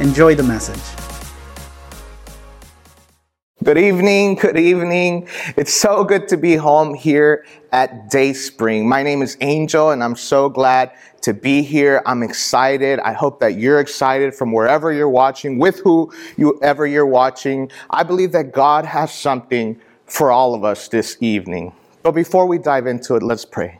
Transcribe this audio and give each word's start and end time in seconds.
Enjoy 0.00 0.34
the 0.34 0.42
message. 0.42 0.82
Good 3.62 3.78
evening, 3.78 4.34
good 4.34 4.58
evening. 4.58 5.28
It's 5.56 5.72
so 5.72 6.02
good 6.02 6.26
to 6.28 6.36
be 6.36 6.56
home 6.56 6.94
here 6.94 7.46
at 7.70 8.10
Dayspring. 8.10 8.88
My 8.88 9.04
name 9.04 9.22
is 9.22 9.36
Angel 9.40 9.92
and 9.92 10.02
I'm 10.02 10.16
so 10.16 10.48
glad 10.48 10.90
to 11.20 11.32
be 11.32 11.62
here. 11.62 12.02
I'm 12.06 12.24
excited. 12.24 12.98
I 12.98 13.12
hope 13.12 13.38
that 13.38 13.56
you're 13.56 13.78
excited 13.78 14.34
from 14.34 14.50
wherever 14.50 14.92
you're 14.92 15.08
watching, 15.08 15.60
with 15.60 15.78
who 15.78 16.12
you 16.36 16.58
ever 16.60 16.88
you're 16.88 17.06
watching. 17.06 17.70
I 17.88 18.02
believe 18.02 18.32
that 18.32 18.50
God 18.50 18.84
has 18.84 19.14
something 19.14 19.80
for 20.06 20.32
all 20.32 20.56
of 20.56 20.64
us 20.64 20.88
this 20.88 21.16
evening. 21.20 21.72
But 22.02 22.12
before 22.12 22.46
we 22.46 22.58
dive 22.58 22.88
into 22.88 23.14
it, 23.14 23.22
let's 23.22 23.44
pray. 23.44 23.78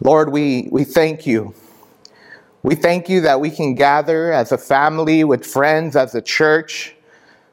Lord, 0.00 0.30
we, 0.30 0.68
we 0.70 0.84
thank 0.84 1.26
you 1.26 1.54
we 2.64 2.74
thank 2.74 3.10
you 3.10 3.20
that 3.20 3.40
we 3.42 3.50
can 3.50 3.74
gather 3.74 4.32
as 4.32 4.50
a 4.50 4.56
family, 4.56 5.22
with 5.22 5.44
friends, 5.44 5.96
as 5.96 6.14
a 6.14 6.22
church, 6.22 6.96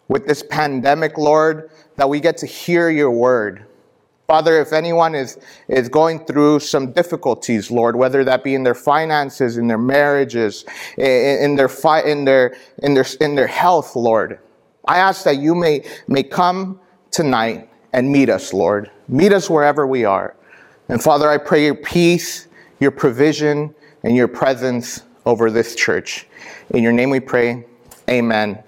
with 0.07 0.25
this 0.25 0.41
pandemic, 0.41 1.17
Lord, 1.17 1.69
that 1.97 2.07
we 2.07 2.21
get 2.21 2.37
to 2.37 2.45
hear 2.45 2.89
your 2.89 3.11
word. 3.11 3.65
Father, 4.25 4.61
if 4.61 4.71
anyone 4.71 5.13
is, 5.13 5.37
is 5.67 5.89
going 5.89 6.25
through 6.25 6.61
some 6.61 6.93
difficulties, 6.93 7.69
Lord, 7.69 7.97
whether 7.97 8.23
that 8.23 8.41
be 8.41 8.55
in 8.55 8.63
their 8.63 8.73
finances, 8.73 9.57
in 9.57 9.67
their 9.67 9.77
marriages, 9.77 10.63
in, 10.97 11.43
in 11.43 11.55
their 11.57 11.67
fight, 11.67 12.05
in 12.05 12.23
their, 12.23 12.55
in 12.81 12.93
their, 12.93 13.05
in 13.19 13.35
their 13.35 13.47
health, 13.47 13.97
Lord, 13.97 14.39
I 14.85 14.99
ask 14.99 15.25
that 15.25 15.35
you 15.39 15.55
may, 15.55 15.83
may 16.07 16.23
come 16.23 16.79
tonight 17.11 17.69
and 17.91 18.09
meet 18.09 18.29
us, 18.29 18.53
Lord. 18.53 18.89
Meet 19.09 19.33
us 19.33 19.49
wherever 19.49 19.85
we 19.85 20.05
are. 20.05 20.37
And 20.87 21.03
Father, 21.03 21.29
I 21.29 21.37
pray 21.37 21.65
your 21.65 21.75
peace, 21.75 22.47
your 22.79 22.91
provision, 22.91 23.75
and 24.03 24.15
your 24.15 24.27
presence 24.27 25.03
over 25.25 25.51
this 25.51 25.75
church. 25.75 26.27
In 26.71 26.83
your 26.83 26.91
name 26.91 27.09
we 27.09 27.19
pray. 27.19 27.65
Amen 28.09 28.63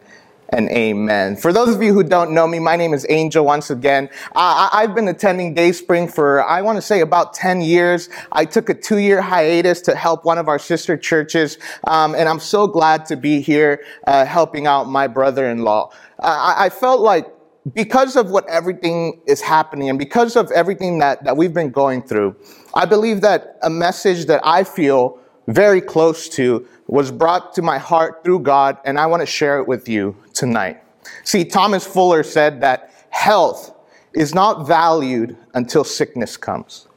and 0.54 0.70
amen. 0.70 1.36
For 1.36 1.52
those 1.52 1.76
of 1.76 1.82
you 1.82 1.94
who 1.94 2.04
don't 2.04 2.32
know 2.32 2.48
me, 2.48 2.60
my 2.60 2.76
name 2.76 2.94
is 2.94 3.06
Angel 3.10 3.44
once 3.44 3.70
again. 3.70 4.10
I've 4.36 4.94
been 4.94 5.08
attending 5.08 5.56
Dayspring 5.56 6.08
for, 6.08 6.44
I 6.44 6.62
want 6.62 6.78
to 6.78 6.82
say, 6.82 7.02
about 7.02 7.34
10 7.34 7.62
years. 7.62 8.10
I 8.32 8.46
took 8.46 8.70
a 8.70 8.74
two 8.74 9.00
year 9.00 9.22
hiatus 9.22 9.82
to 9.82 9.96
help 9.96 10.26
one 10.26 10.38
of 10.38 10.48
our 10.48 10.60
sister 10.60 10.96
churches, 10.96 11.58
um, 11.86 12.14
and 12.16 12.30
I'm 12.30 12.40
so 12.40 12.68
glad 12.68 13.06
to 13.08 13.18
be 13.18 13.42
here 13.42 13.84
uh, 14.06 14.26
helping 14.26 14.68
out 14.68 14.88
my 14.88 15.08
brother 15.08 15.50
in 15.50 15.60
law. 15.60 15.92
Uh, 16.20 16.54
I, 16.58 16.66
I 16.66 16.70
felt 16.70 17.02
like 17.02 17.28
because 17.74 18.16
of 18.16 18.30
what 18.30 18.48
everything 18.50 19.22
is 19.26 19.42
happening 19.42 19.90
and 19.90 19.98
because 19.98 20.36
of 20.36 20.52
everything 20.52 21.00
that, 21.00 21.24
that 21.24 21.38
we've 21.38 21.54
been 21.54 21.72
going 21.72 22.04
through, 22.04 22.36
I 22.76 22.86
believe 22.86 23.22
that 23.22 23.58
a 23.64 23.70
message 23.70 24.26
that 24.26 24.42
I 24.44 24.66
feel 24.66 25.18
very 25.48 25.82
close 25.82 26.30
to 26.30 26.68
was 26.88 27.12
brought 27.12 27.54
to 27.56 27.62
my 27.62 27.78
heart 27.78 28.24
through 28.24 28.40
God, 28.40 28.78
and 28.86 29.00
I 29.00 29.06
want 29.06 29.22
to 29.22 29.26
share 29.26 29.60
it 29.60 29.68
with 29.68 29.88
you 29.88 30.16
tonight. 30.34 30.82
See, 31.24 31.46
Thomas 31.46 31.86
Fuller 31.86 32.24
said 32.24 32.62
that 32.62 32.92
health 33.10 33.74
is 34.14 34.34
not 34.34 34.68
valued 34.68 35.36
until 35.54 35.84
sickness 35.84 36.38
comes. 36.38 36.88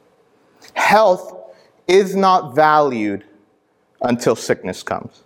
Health 0.73 1.33
is 1.87 2.15
not 2.15 2.53
valued 2.53 3.23
until 4.01 4.35
sickness 4.35 4.83
comes. 4.83 5.23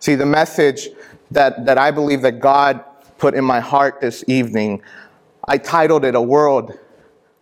See, 0.00 0.14
the 0.14 0.26
message 0.26 0.88
that, 1.30 1.64
that 1.64 1.78
I 1.78 1.90
believe 1.90 2.22
that 2.22 2.40
God 2.40 2.84
put 3.18 3.34
in 3.34 3.44
my 3.44 3.60
heart 3.60 4.00
this 4.00 4.24
evening, 4.26 4.82
I 5.46 5.58
titled 5.58 6.04
it 6.04 6.14
A 6.14 6.20
World 6.20 6.78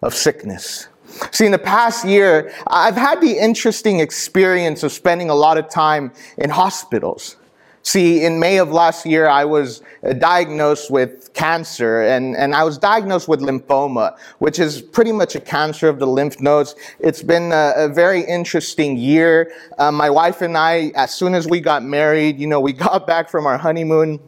of 0.03 0.15
Sickness. 0.15 0.89
See, 1.33 1.47
in 1.47 1.53
the 1.53 1.59
past 1.59 2.05
year, 2.05 2.53
I've 2.67 2.97
had 2.97 3.21
the 3.21 3.39
interesting 3.39 4.01
experience 4.01 4.83
of 4.83 4.93
spending 4.93 5.31
a 5.31 5.35
lot 5.35 5.59
of 5.59 5.69
time 5.69 6.13
in 6.39 6.51
hospitals. 6.51 7.37
See, 7.83 8.25
in 8.25 8.39
May 8.39 8.59
of 8.59 8.71
last 8.71 9.07
year, 9.07 9.27
I 9.27 9.47
was 9.47 9.81
uh, 10.05 10.13
diagnosed 10.13 10.91
with 10.91 11.33
cancer 11.33 12.03
and, 12.03 12.37
and 12.37 12.55
I 12.55 12.63
was 12.63 12.77
diagnosed 12.77 13.27
with 13.27 13.41
lymphoma, 13.41 14.19
which 14.39 14.59
is 14.59 14.83
pretty 14.83 15.13
much 15.13 15.35
a 15.35 15.41
cancer 15.41 15.89
of 15.89 15.99
the 15.99 16.07
lymph 16.07 16.41
nodes. 16.41 16.75
It's 16.99 17.23
been 17.23 17.53
a, 17.53 17.73
a 17.77 17.89
very 17.89 18.21
interesting 18.21 18.99
year. 18.99 19.51
Uh, 19.79 19.91
my 19.91 20.11
wife 20.11 20.43
and 20.43 20.59
I, 20.59 20.93
as 20.95 21.15
soon 21.15 21.35
as 21.35 21.49
we 21.49 21.61
got 21.61 21.83
married, 21.83 22.39
you 22.39 22.47
know, 22.47 22.61
we 22.61 22.73
got 22.89 23.07
back 23.07 23.31
from 23.31 23.47
our 23.47 23.57
honeymoon. 23.57 24.21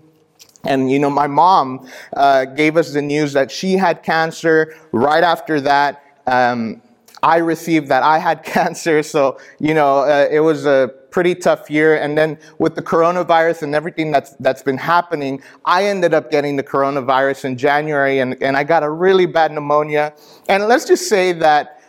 And, 0.64 0.90
you 0.90 0.98
know, 0.98 1.10
my 1.10 1.26
mom 1.26 1.88
uh, 2.16 2.46
gave 2.46 2.76
us 2.76 2.92
the 2.92 3.02
news 3.02 3.32
that 3.34 3.50
she 3.50 3.72
had 3.74 4.02
cancer. 4.02 4.74
Right 4.92 5.24
after 5.24 5.60
that, 5.62 6.02
um, 6.26 6.82
I 7.22 7.36
received 7.36 7.88
that 7.88 8.02
I 8.02 8.18
had 8.18 8.42
cancer, 8.44 9.02
so 9.02 9.38
you 9.58 9.74
know 9.74 10.00
uh, 10.00 10.28
it 10.30 10.40
was 10.40 10.66
a 10.66 10.92
pretty 11.10 11.34
tough 11.34 11.70
year. 11.70 11.96
And 11.96 12.16
then 12.18 12.38
with 12.58 12.74
the 12.74 12.82
coronavirus 12.82 13.62
and 13.62 13.74
everything 13.74 14.10
that's 14.10 14.30
that's 14.40 14.62
been 14.62 14.78
happening, 14.78 15.42
I 15.64 15.84
ended 15.84 16.14
up 16.14 16.30
getting 16.30 16.56
the 16.56 16.64
coronavirus 16.64 17.44
in 17.44 17.56
January, 17.56 18.18
and, 18.18 18.42
and 18.42 18.56
I 18.56 18.64
got 18.64 18.82
a 18.82 18.90
really 18.90 19.26
bad 19.26 19.52
pneumonia. 19.52 20.14
And 20.48 20.66
let's 20.66 20.86
just 20.86 21.08
say 21.08 21.32
that 21.34 21.80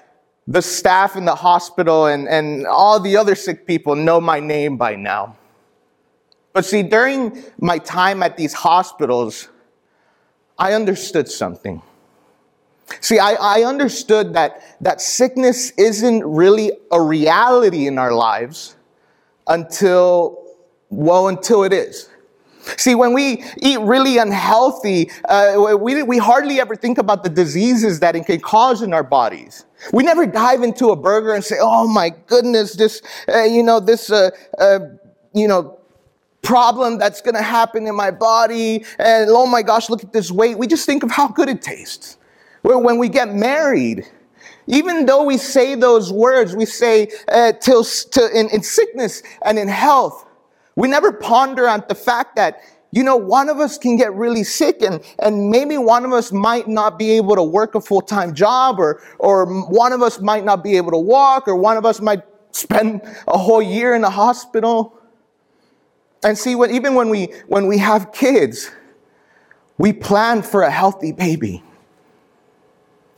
the 0.45 0.61
staff 0.61 1.15
in 1.15 1.25
the 1.25 1.35
hospital 1.35 2.07
and, 2.07 2.27
and 2.27 2.67
all 2.67 2.99
the 2.99 3.15
other 3.15 3.33
sick 3.33 3.65
people 3.65 3.95
know 3.95 4.19
my 4.19 4.39
name 4.39 4.75
by 4.77 4.95
now. 4.95 5.37
But 6.51 6.65
see, 6.65 6.83
during 6.83 7.43
my 7.59 7.77
time 7.79 8.21
at 8.21 8.37
these 8.37 8.53
hospitals, 8.53 9.47
I 10.59 10.73
understood 10.73 11.29
something. 11.29 11.81
See, 12.99 13.19
I, 13.19 13.33
I 13.33 13.63
understood 13.63 14.33
that, 14.33 14.61
that 14.81 15.01
sickness 15.01 15.71
isn't 15.71 16.23
really 16.25 16.71
a 16.91 17.01
reality 17.01 17.87
in 17.87 17.97
our 17.97 18.13
lives 18.13 18.75
until, 19.47 20.43
well, 20.89 21.27
until 21.27 21.63
it 21.63 21.73
is. 21.73 22.09
See, 22.77 22.95
when 22.95 23.13
we 23.13 23.43
eat 23.61 23.79
really 23.81 24.17
unhealthy, 24.17 25.11
uh, 25.25 25.75
we, 25.79 26.01
we 26.03 26.17
hardly 26.17 26.61
ever 26.61 26.75
think 26.75 26.97
about 26.97 27.23
the 27.23 27.29
diseases 27.29 27.99
that 27.99 28.15
it 28.15 28.25
can 28.25 28.39
cause 28.39 28.81
in 28.81 28.93
our 28.93 29.03
bodies. 29.03 29.65
We 29.91 30.03
never 30.03 30.25
dive 30.25 30.63
into 30.63 30.89
a 30.89 30.95
burger 30.95 31.33
and 31.33 31.43
say, 31.43 31.57
oh 31.59 31.87
my 31.87 32.11
goodness, 32.27 32.75
this, 32.75 33.01
uh, 33.27 33.43
you 33.43 33.63
know, 33.63 33.79
this, 33.81 34.09
uh, 34.09 34.29
uh 34.57 34.79
you 35.33 35.47
know, 35.47 35.79
problem 36.41 36.97
that's 36.99 37.21
going 37.21 37.35
to 37.35 37.41
happen 37.41 37.87
in 37.87 37.95
my 37.95 38.11
body. 38.11 38.85
And 38.99 39.29
oh 39.29 39.45
my 39.45 39.61
gosh, 39.61 39.89
look 39.89 40.03
at 40.03 40.13
this 40.13 40.31
weight. 40.31 40.57
We 40.57 40.67
just 40.67 40.85
think 40.85 41.03
of 41.03 41.11
how 41.11 41.27
good 41.27 41.49
it 41.49 41.61
tastes. 41.61 42.17
When 42.63 42.97
we 42.97 43.09
get 43.09 43.33
married, 43.33 44.07
even 44.67 45.05
though 45.05 45.23
we 45.23 45.37
say 45.37 45.75
those 45.75 46.11
words, 46.11 46.55
we 46.55 46.65
say 46.65 47.11
uh, 47.27 47.51
till, 47.53 47.83
to, 47.83 48.29
in, 48.33 48.49
in 48.49 48.63
sickness 48.63 49.21
and 49.45 49.59
in 49.59 49.67
health, 49.67 50.25
we 50.75 50.87
never 50.87 51.11
ponder 51.11 51.67
on 51.67 51.83
the 51.89 51.95
fact 51.95 52.37
that, 52.37 52.61
you 52.91 53.03
know, 53.03 53.17
one 53.17 53.49
of 53.49 53.59
us 53.59 53.77
can 53.77 53.97
get 53.97 54.13
really 54.13 54.45
sick 54.45 54.81
and, 54.81 55.03
and 55.19 55.49
maybe 55.49 55.77
one 55.77 56.05
of 56.05 56.13
us 56.13 56.31
might 56.31 56.67
not 56.69 56.97
be 56.97 57.11
able 57.11 57.35
to 57.35 57.43
work 57.43 57.75
a 57.75 57.81
full-time 57.81 58.33
job 58.33 58.79
or, 58.79 59.01
or 59.19 59.45
one 59.69 59.91
of 59.91 60.01
us 60.01 60.21
might 60.21 60.45
not 60.45 60.63
be 60.63 60.77
able 60.77 60.91
to 60.91 60.97
walk 60.97 61.47
or 61.47 61.55
one 61.55 61.75
of 61.75 61.85
us 61.85 61.99
might 61.99 62.21
spend 62.51 63.01
a 63.27 63.37
whole 63.37 63.61
year 63.61 63.93
in 63.93 64.01
the 64.01 64.09
hospital. 64.09 64.97
And 66.23 66.37
see, 66.37 66.55
what, 66.55 66.71
even 66.71 66.95
when 66.95 67.09
we, 67.09 67.25
when 67.47 67.67
we 67.67 67.79
have 67.79 68.13
kids, 68.13 68.71
we 69.77 69.91
plan 69.91 70.41
for 70.41 70.61
a 70.61 70.71
healthy 70.71 71.11
baby. 71.11 71.61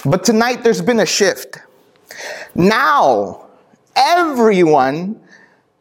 But 0.05 0.23
tonight 0.23 0.63
there's 0.63 0.81
been 0.81 0.99
a 0.99 1.05
shift. 1.05 1.57
Now, 2.53 3.47
everyone 3.95 5.19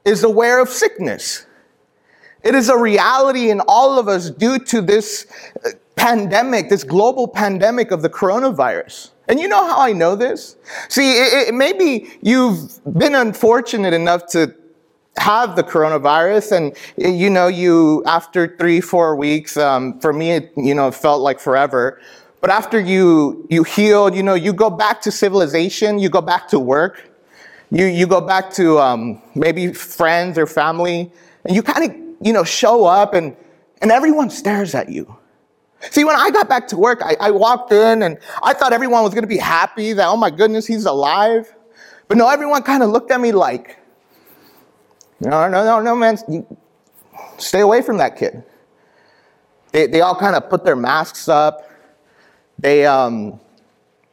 is 0.05 0.25
aware 0.25 0.61
of 0.61 0.69
sickness. 0.71 1.47
It 2.43 2.55
is 2.55 2.69
a 2.69 2.77
reality 2.77 3.51
in 3.51 3.61
all 3.69 3.99
of 3.99 4.09
us 4.09 4.31
due 4.31 4.59
to 4.59 4.81
this 4.81 5.27
uh, 5.65 5.71
pandemic, 5.97 6.69
this 6.69 6.85
global 6.85 7.29
pandemic 7.29 7.91
of 7.91 8.03
the 8.03 8.11
coronavirus. 8.11 9.11
And 9.29 9.41
you 9.41 9.49
know 9.49 9.67
how 9.67 9.81
I 9.81 9.93
know 9.93 10.17
this? 10.17 10.57
See, 10.89 11.13
it, 11.13 11.49
it, 11.49 11.55
maybe 11.55 12.11
you've 12.21 12.81
been 12.85 13.15
unfortunate 13.15 13.95
enough 13.95 14.27
to 14.29 14.55
have 15.17 15.55
the 15.55 15.63
coronavirus 15.63 16.53
and 16.53 16.77
you 17.17 17.31
know 17.31 17.47
you 17.47 18.03
after 18.05 18.57
three 18.57 18.81
four 18.81 19.15
weeks 19.15 19.57
um, 19.57 20.01
for 20.01 20.13
me 20.13 20.33
it 20.33 20.53
you 20.57 20.75
know 20.75 20.89
it 20.89 20.95
felt 20.95 21.23
like 21.23 21.39
forever 21.39 22.01
but 22.45 22.51
after 22.51 22.79
you, 22.79 23.47
you 23.49 23.63
heal, 23.63 24.15
you 24.15 24.23
know, 24.23 24.35
you 24.35 24.53
go 24.53 24.69
back 24.69 25.01
to 25.01 25.11
civilization, 25.11 25.99
you 25.99 26.11
go 26.11 26.21
back 26.21 26.47
to 26.49 26.59
work, 26.59 27.11
you, 27.71 27.87
you 27.87 28.07
go 28.07 28.21
back 28.21 28.53
to 28.53 28.79
um, 28.79 29.23
maybe 29.35 29.73
friends 29.73 30.37
or 30.37 30.47
family, 30.47 31.11
and 31.47 31.57
you 31.57 31.63
kind 31.63 31.91
of, 31.91 31.97
you 32.21 32.35
know, 32.35 32.45
show 32.45 32.85
up 32.85 33.15
and 33.15 33.35
and 33.81 33.91
everyone 33.91 34.29
stares 34.29 34.75
at 34.75 34.91
you. 34.91 35.17
See, 35.81 36.05
when 36.05 36.17
I 36.17 36.29
got 36.29 36.47
back 36.47 36.69
to 36.69 36.77
work, 36.77 37.01
I, 37.03 37.17
I 37.19 37.31
walked 37.31 37.73
in 37.73 38.03
and 38.03 38.19
I 38.43 38.53
thought 38.53 38.75
everyone 38.75 39.05
was 39.05 39.15
going 39.15 39.25
to 39.25 39.27
be 39.27 39.39
happy 39.39 39.95
that, 39.95 40.07
oh 40.07 40.17
my 40.19 40.29
goodness, 40.29 40.67
he's 40.67 40.85
alive. 40.85 41.51
But 42.09 42.19
no, 42.19 42.29
everyone 42.29 42.63
kind 42.63 42.83
of 42.83 42.91
looked 42.91 43.11
at 43.11 43.23
me 43.23 43.33
like, 43.33 43.79
no, 45.19 45.49
no, 45.49 45.65
no, 45.65 45.81
no, 45.81 45.97
man, 45.97 46.19
stay 47.39 47.61
away 47.61 47.81
from 47.81 47.97
that 47.97 48.19
kid. 48.19 48.45
They, 49.73 49.87
they 49.87 50.03
all 50.03 50.15
kind 50.15 50.37
of 50.37 50.51
put 50.51 50.63
their 50.63 50.77
masks 50.77 51.27
up. 51.27 51.71
They, 52.65 52.87
um, 52.87 53.39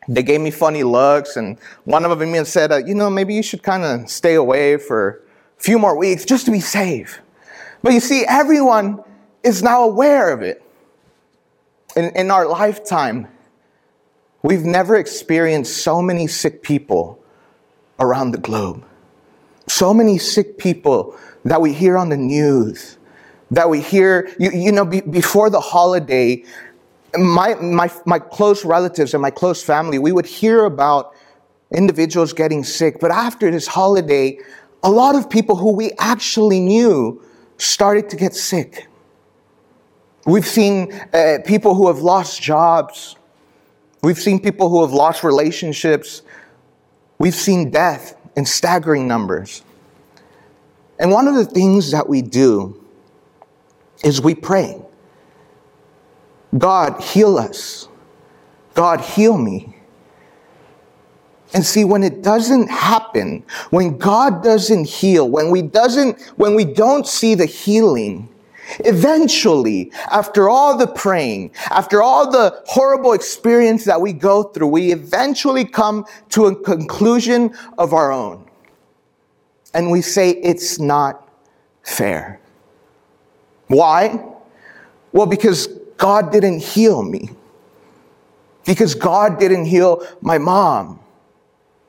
they 0.10 0.24
gave 0.24 0.42
me 0.42 0.52
funny 0.52 0.84
looks, 0.84 1.38
and 1.38 1.58
one 1.86 2.04
of 2.04 2.20
them 2.20 2.30
even 2.32 2.44
said, 2.44 2.74
uh, 2.74 2.78
you 2.86 2.94
know, 2.94 3.10
maybe 3.10 3.34
you 3.34 3.42
should 3.42 3.64
kind 3.64 3.86
of 3.86 4.10
stay 4.10 4.34
away 4.34 4.76
for 4.76 5.24
a 5.58 5.62
few 5.62 5.80
more 5.80 5.98
weeks 5.98 6.26
just 6.26 6.44
to 6.48 6.52
be 6.52 6.60
safe. 6.60 7.22
But 7.82 7.94
you 7.94 8.02
see, 8.02 8.26
everyone 8.28 9.06
is 9.42 9.64
now 9.64 9.86
aware 9.86 10.34
of 10.34 10.42
it. 10.42 10.62
In, 11.96 12.12
in 12.14 12.30
our 12.30 12.46
lifetime, 12.46 13.30
we've 14.44 14.66
never 14.66 14.98
experienced 14.98 15.78
so 15.78 16.02
many 16.02 16.28
sick 16.28 16.62
people 16.62 17.24
around 18.02 18.32
the 18.32 18.38
globe. 18.38 18.84
So 19.70 19.94
many 19.94 20.18
sick 20.18 20.58
people 20.58 21.18
that 21.46 21.62
we 21.62 21.72
hear 21.72 21.98
on 21.98 22.10
the 22.10 22.18
news, 22.18 22.98
that 23.50 23.70
we 23.70 23.80
hear, 23.80 24.30
you, 24.38 24.52
you 24.52 24.74
know, 24.74 24.84
be, 24.84 25.00
before 25.00 25.50
the 25.50 25.62
holiday, 25.62 26.44
my, 27.18 27.56
my, 27.56 27.92
my 28.06 28.20
close 28.20 28.64
relatives 28.66 29.14
and 29.14 29.22
my 29.22 29.32
close 29.32 29.64
family, 29.64 30.00
we 30.00 30.12
would 30.12 30.26
hear 30.26 30.66
about 30.66 31.14
individuals 31.72 32.34
getting 32.34 32.64
sick. 32.64 33.00
But 33.00 33.12
after 33.12 33.50
this 33.52 33.68
holiday, 33.68 34.40
a 34.84 34.90
lot 34.90 35.16
of 35.16 35.30
people 35.30 35.56
who 35.56 35.74
we 35.74 35.92
actually 36.00 36.60
knew 36.60 37.24
started 37.58 38.10
to 38.10 38.16
get 38.16 38.34
sick. 38.34 38.88
We've 40.26 40.46
seen 40.46 40.94
uh, 41.14 41.40
people 41.46 41.76
who 41.76 41.88
have 41.88 42.00
lost 42.00 42.42
jobs. 42.42 43.16
We've 44.04 44.20
seen 44.20 44.40
people 44.40 44.70
who 44.70 44.82
have 44.82 44.92
lost 44.92 45.24
relationships. 45.24 46.22
We've 47.18 47.36
seen 47.36 47.72
death 47.72 48.16
in 48.36 48.46
staggering 48.46 49.08
numbers. 49.08 49.64
And 51.00 51.12
one 51.12 51.28
of 51.28 51.36
the 51.36 51.46
things 51.46 51.92
that 51.92 52.08
we 52.08 52.22
do 52.22 52.84
is 54.04 54.22
we 54.22 54.36
pray 54.36 54.82
God, 56.58 57.02
heal 57.02 57.38
us. 57.38 57.88
God, 58.74 59.02
heal 59.02 59.38
me. 59.38 59.76
And 61.54 61.66
see, 61.66 61.84
when 61.84 62.04
it 62.04 62.22
doesn't 62.22 62.70
happen, 62.70 63.44
when 63.72 63.98
God 63.98 64.42
doesn't 64.44 64.88
heal, 64.88 65.30
when 65.30 65.52
we 65.52 65.62
doesn't, 65.62 66.22
when 66.38 66.56
we 66.56 66.64
don't 66.64 67.06
see 67.06 67.36
the 67.36 67.46
healing, 67.46 68.30
Eventually, 68.80 69.92
after 70.12 70.50
all 70.50 70.78
the 70.78 70.88
praying, 70.88 71.52
after 71.70 72.02
all 72.02 72.32
the 72.32 72.62
horrible 72.66 73.14
experience 73.14 73.86
that 73.86 74.00
we 74.00 74.14
go 74.14 74.44
through, 74.44 74.68
we 74.68 74.92
eventually 74.92 75.66
come 75.66 76.06
to 76.30 76.46
a 76.46 76.56
conclusion 76.56 77.54
of 77.78 77.94
our 77.94 78.12
own. 78.12 78.46
And 79.74 79.92
we 79.92 80.02
say, 80.02 80.32
it's 80.32 80.80
not 80.80 81.28
fair. 81.84 82.40
Why? 83.68 84.24
Well, 85.12 85.26
because 85.26 85.68
God 86.02 86.32
didn't 86.32 86.62
heal 86.62 87.04
me. 87.04 87.30
Because 88.66 88.96
God 88.96 89.40
didn't 89.40 89.66
heal 89.66 90.04
my 90.20 90.40
mom. 90.40 91.00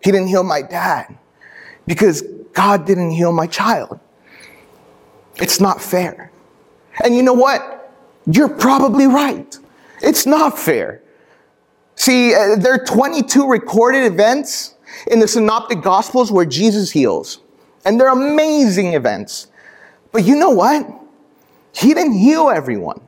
He 0.05 0.13
didn't 0.13 0.29
heal 0.29 0.43
my 0.43 0.61
dad. 0.61 1.17
Because 1.87 2.21
God 2.53 2.87
didn't 2.87 3.13
heal 3.13 3.33
my 3.33 3.47
child. 3.47 3.99
It's 5.37 5.61
not 5.61 5.81
fair. 5.81 6.31
And 7.03 7.17
you 7.17 7.23
know 7.23 7.33
what? 7.33 7.91
You're 8.31 8.51
probably 8.51 9.07
right. 9.07 9.59
It's 10.03 10.27
not 10.27 10.59
fair. 10.59 11.03
See, 11.95 12.35
uh, 12.35 12.57
there 12.57 12.75
are 12.75 12.85
22 12.85 13.49
recorded 13.49 14.05
events 14.05 14.75
in 15.07 15.21
the 15.21 15.29
Synoptic 15.29 15.81
Gospels 15.81 16.31
where 16.31 16.45
Jesus 16.45 16.91
heals. 16.91 17.41
And 17.87 17.99
they're 17.99 18.13
amazing 18.13 18.93
events. 18.93 19.47
But 20.13 20.27
you 20.27 20.37
know 20.37 20.51
what? 20.51 20.87
He 21.75 21.95
didn't 21.95 22.19
heal 22.19 22.51
everyone. 22.51 23.01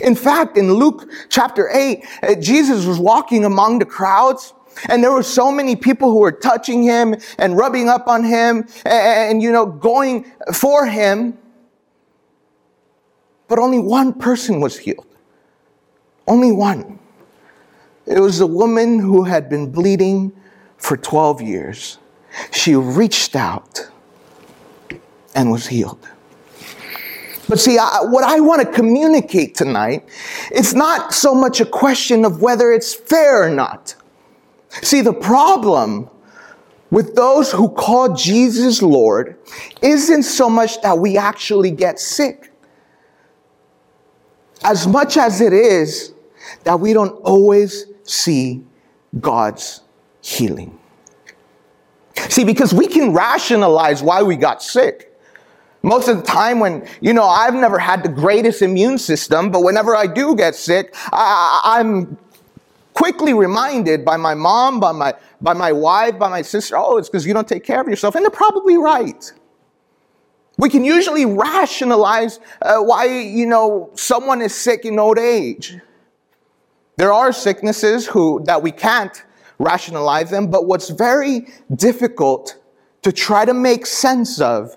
In 0.00 0.14
fact, 0.14 0.56
in 0.56 0.72
Luke 0.72 1.08
chapter 1.28 1.68
8, 1.72 2.04
uh, 2.22 2.34
Jesus 2.36 2.86
was 2.86 2.98
walking 2.98 3.44
among 3.44 3.78
the 3.78 3.84
crowds 3.84 4.54
and 4.88 5.04
there 5.04 5.12
were 5.12 5.22
so 5.22 5.52
many 5.52 5.76
people 5.76 6.10
who 6.10 6.20
were 6.20 6.32
touching 6.32 6.82
him 6.82 7.14
and 7.38 7.56
rubbing 7.56 7.88
up 7.90 8.08
on 8.08 8.24
him 8.24 8.66
and, 8.86 9.30
and 9.30 9.42
you 9.42 9.52
know, 9.52 9.66
going 9.66 10.24
for 10.52 10.86
him 10.86 11.36
but 13.52 13.58
only 13.58 13.78
one 13.78 14.14
person 14.14 14.60
was 14.60 14.78
healed. 14.78 15.04
Only 16.26 16.52
one. 16.52 16.98
It 18.06 18.18
was 18.18 18.40
a 18.40 18.46
woman 18.46 18.98
who 18.98 19.24
had 19.24 19.50
been 19.50 19.70
bleeding 19.70 20.32
for 20.78 20.96
12 20.96 21.42
years. 21.42 21.98
She 22.50 22.74
reached 22.74 23.36
out 23.36 23.90
and 25.34 25.52
was 25.52 25.66
healed. 25.66 26.08
But 27.52 27.60
see, 27.60 27.76
I, 27.76 27.98
what 28.04 28.24
I 28.24 28.40
want 28.40 28.62
to 28.62 28.66
communicate 28.66 29.54
tonight, 29.54 30.08
it's 30.50 30.72
not 30.72 31.12
so 31.12 31.34
much 31.34 31.60
a 31.60 31.66
question 31.66 32.24
of 32.24 32.40
whether 32.40 32.72
it's 32.72 32.94
fair 32.94 33.42
or 33.42 33.50
not. 33.50 33.94
See, 34.80 35.02
the 35.02 35.12
problem 35.12 36.08
with 36.90 37.14
those 37.14 37.52
who 37.52 37.68
call 37.68 38.14
Jesus 38.14 38.80
Lord 38.80 39.36
isn't 39.82 40.22
so 40.22 40.48
much 40.48 40.80
that 40.80 40.96
we 40.96 41.18
actually 41.18 41.70
get 41.70 42.00
sick 42.00 42.50
as 44.64 44.86
much 44.86 45.18
as 45.18 45.42
it 45.42 45.52
is 45.52 46.14
that 46.64 46.80
we 46.80 46.94
don't 46.94 47.20
always 47.20 47.84
see 48.04 48.64
God's 49.20 49.82
healing. 50.22 50.78
See, 52.30 52.44
because 52.44 52.72
we 52.72 52.86
can 52.86 53.12
rationalize 53.12 54.02
why 54.02 54.22
we 54.22 54.36
got 54.36 54.62
sick. 54.62 55.11
Most 55.82 56.08
of 56.08 56.16
the 56.16 56.22
time 56.22 56.60
when, 56.60 56.86
you 57.00 57.12
know, 57.12 57.24
I've 57.24 57.54
never 57.54 57.78
had 57.78 58.04
the 58.04 58.08
greatest 58.08 58.62
immune 58.62 58.98
system, 58.98 59.50
but 59.50 59.62
whenever 59.62 59.96
I 59.96 60.06
do 60.06 60.36
get 60.36 60.54
sick, 60.54 60.94
I, 61.12 61.78
am 61.80 62.16
quickly 62.94 63.34
reminded 63.34 64.04
by 64.04 64.16
my 64.16 64.34
mom, 64.34 64.78
by 64.78 64.92
my, 64.92 65.14
by 65.40 65.54
my 65.54 65.72
wife, 65.72 66.18
by 66.20 66.28
my 66.28 66.42
sister, 66.42 66.76
oh, 66.76 66.98
it's 66.98 67.08
because 67.08 67.26
you 67.26 67.34
don't 67.34 67.48
take 67.48 67.64
care 67.64 67.80
of 67.80 67.88
yourself. 67.88 68.14
And 68.14 68.24
they're 68.24 68.30
probably 68.30 68.76
right. 68.76 69.32
We 70.56 70.68
can 70.68 70.84
usually 70.84 71.26
rationalize 71.26 72.38
uh, 72.60 72.78
why, 72.78 73.06
you 73.06 73.46
know, 73.46 73.90
someone 73.94 74.40
is 74.40 74.54
sick 74.54 74.84
in 74.84 75.00
old 75.00 75.18
age. 75.18 75.78
There 76.96 77.12
are 77.12 77.32
sicknesses 77.32 78.06
who, 78.06 78.44
that 78.44 78.62
we 78.62 78.70
can't 78.70 79.24
rationalize 79.58 80.30
them, 80.30 80.48
but 80.48 80.66
what's 80.66 80.90
very 80.90 81.48
difficult 81.74 82.56
to 83.02 83.10
try 83.10 83.44
to 83.44 83.54
make 83.54 83.86
sense 83.86 84.40
of 84.40 84.76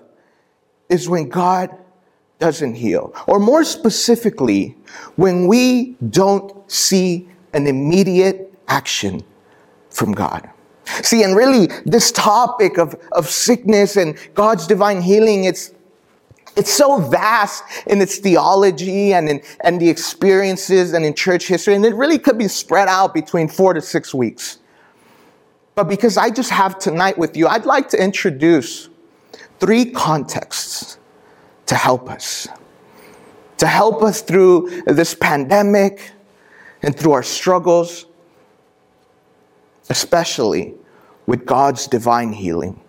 is 0.88 1.08
when 1.08 1.28
God 1.28 1.76
doesn't 2.38 2.74
heal. 2.74 3.14
Or 3.26 3.38
more 3.38 3.64
specifically, 3.64 4.76
when 5.16 5.46
we 5.46 5.96
don't 6.10 6.70
see 6.70 7.28
an 7.52 7.66
immediate 7.66 8.52
action 8.68 9.22
from 9.90 10.12
God. 10.12 10.48
See, 11.02 11.22
and 11.22 11.34
really, 11.34 11.68
this 11.84 12.12
topic 12.12 12.78
of, 12.78 12.94
of 13.12 13.28
sickness 13.28 13.96
and 13.96 14.16
God's 14.34 14.66
divine 14.66 15.00
healing, 15.00 15.44
it's, 15.44 15.72
it's 16.56 16.72
so 16.72 16.98
vast 16.98 17.64
in 17.86 18.00
its 18.00 18.18
theology 18.18 19.12
and 19.12 19.28
in 19.28 19.42
and 19.60 19.80
the 19.80 19.88
experiences 19.88 20.92
and 20.92 21.04
in 21.04 21.14
church 21.14 21.48
history, 21.48 21.74
and 21.74 21.84
it 21.84 21.94
really 21.94 22.18
could 22.18 22.38
be 22.38 22.48
spread 22.48 22.88
out 22.88 23.14
between 23.14 23.48
four 23.48 23.74
to 23.74 23.80
six 23.80 24.14
weeks. 24.14 24.58
But 25.74 25.84
because 25.84 26.16
I 26.16 26.30
just 26.30 26.50
have 26.50 26.78
tonight 26.78 27.18
with 27.18 27.36
you, 27.36 27.48
I'd 27.48 27.66
like 27.66 27.88
to 27.90 28.02
introduce 28.02 28.88
three 29.58 29.90
contexts 29.90 30.98
to 31.66 31.74
help 31.74 32.10
us. 32.10 32.48
To 33.58 33.66
help 33.66 34.02
us 34.02 34.20
through 34.20 34.82
this 34.86 35.14
pandemic 35.14 36.12
and 36.82 36.96
through 36.96 37.12
our 37.12 37.22
struggles, 37.22 38.06
especially 39.88 40.74
with 41.26 41.46
God's 41.46 41.86
divine 41.86 42.32
healing. 42.32 42.80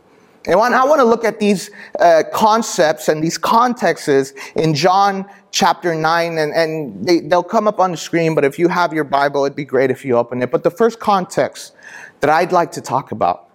And 0.45 0.55
I 0.55 0.85
want 0.85 0.99
to 1.01 1.05
look 1.05 1.25
at 1.25 1.39
these 1.39 1.71
uh, 1.99 2.23
concepts 2.33 3.09
and 3.09 3.21
these 3.21 3.37
contexts 3.37 4.33
in 4.55 4.73
John 4.73 5.25
chapter 5.51 5.93
9, 5.93 6.37
and, 6.37 6.53
and 6.53 7.05
they, 7.05 7.19
they'll 7.19 7.43
come 7.43 7.67
up 7.67 7.81
on 7.81 7.91
the 7.91 7.97
screen, 7.97 8.33
but 8.33 8.45
if 8.45 8.57
you 8.57 8.69
have 8.69 8.93
your 8.93 9.03
Bible, 9.03 9.43
it'd 9.43 9.57
be 9.57 9.65
great 9.65 9.91
if 9.91 10.05
you 10.05 10.15
open 10.15 10.41
it. 10.41 10.49
But 10.49 10.63
the 10.63 10.71
first 10.71 10.99
context 10.99 11.73
that 12.21 12.29
I'd 12.29 12.53
like 12.53 12.71
to 12.73 12.81
talk 12.81 13.11
about 13.11 13.49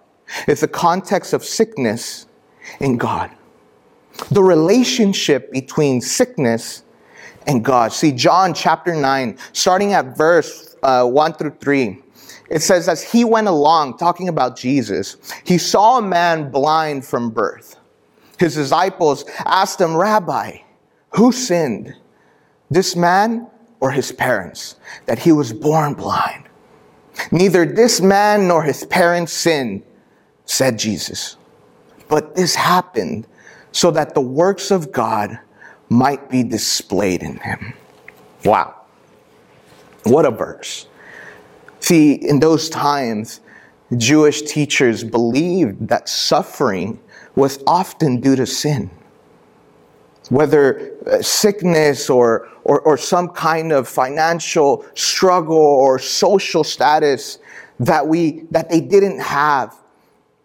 is 0.47 0.59
the 0.59 0.67
context 0.67 1.33
of 1.33 1.43
sickness 1.43 2.27
in 2.79 2.97
God. 2.97 3.31
The 4.31 4.43
relationship 4.43 5.51
between 5.51 6.01
sickness 6.01 6.83
and 7.47 7.63
God. 7.63 7.91
See, 7.91 8.11
John 8.11 8.53
chapter 8.53 8.95
9, 8.95 9.37
starting 9.51 9.93
at 9.93 10.15
verse 10.15 10.75
uh, 10.83 11.05
1 11.05 11.33
through 11.33 11.57
3. 11.59 11.99
It 12.49 12.61
says, 12.61 12.87
as 12.87 13.01
he 13.01 13.25
went 13.25 13.47
along, 13.47 13.97
talking 13.97 14.29
about 14.29 14.55
Jesus, 14.55 15.17
he 15.43 15.57
saw 15.57 15.97
a 15.97 16.01
man 16.01 16.51
blind 16.51 17.05
from 17.05 17.31
birth. 17.31 17.77
His 18.37 18.55
disciples 18.55 19.25
asked 19.45 19.79
him, 19.79 19.95
Rabbi, 19.95 20.57
who 21.15 21.31
sinned, 21.31 21.95
this 22.69 22.95
man 22.95 23.47
or 23.79 23.91
his 23.91 24.11
parents, 24.11 24.75
that 25.05 25.19
he 25.19 25.31
was 25.31 25.53
born 25.53 25.93
blind. 25.93 26.43
Neither 27.31 27.65
this 27.65 28.01
man 28.01 28.47
nor 28.47 28.63
his 28.63 28.85
parents 28.85 29.33
sinned, 29.33 29.83
said 30.45 30.77
Jesus. 30.77 31.37
But 32.13 32.35
this 32.35 32.53
happened 32.53 33.25
so 33.71 33.89
that 33.89 34.13
the 34.13 34.21
works 34.21 34.69
of 34.69 34.91
God 34.91 35.39
might 35.89 36.29
be 36.29 36.43
displayed 36.43 37.23
in 37.23 37.37
him. 37.37 37.73
Wow. 38.45 38.75
What 40.03 40.23
a 40.23 40.29
verse. 40.29 40.85
See, 41.79 42.13
in 42.13 42.39
those 42.39 42.69
times, 42.69 43.41
Jewish 43.97 44.43
teachers 44.43 45.03
believed 45.03 45.87
that 45.87 46.07
suffering 46.07 46.99
was 47.33 47.63
often 47.65 48.21
due 48.21 48.35
to 48.35 48.45
sin. 48.45 48.91
Whether 50.29 50.91
uh, 51.07 51.23
sickness 51.23 52.11
or, 52.11 52.47
or, 52.63 52.81
or 52.81 52.95
some 52.95 53.29
kind 53.29 53.71
of 53.71 53.87
financial 53.87 54.85
struggle 54.93 55.57
or 55.57 55.97
social 55.97 56.63
status 56.63 57.39
that, 57.79 58.07
we, 58.07 58.43
that 58.51 58.69
they 58.69 58.81
didn't 58.81 59.19
have. 59.19 59.75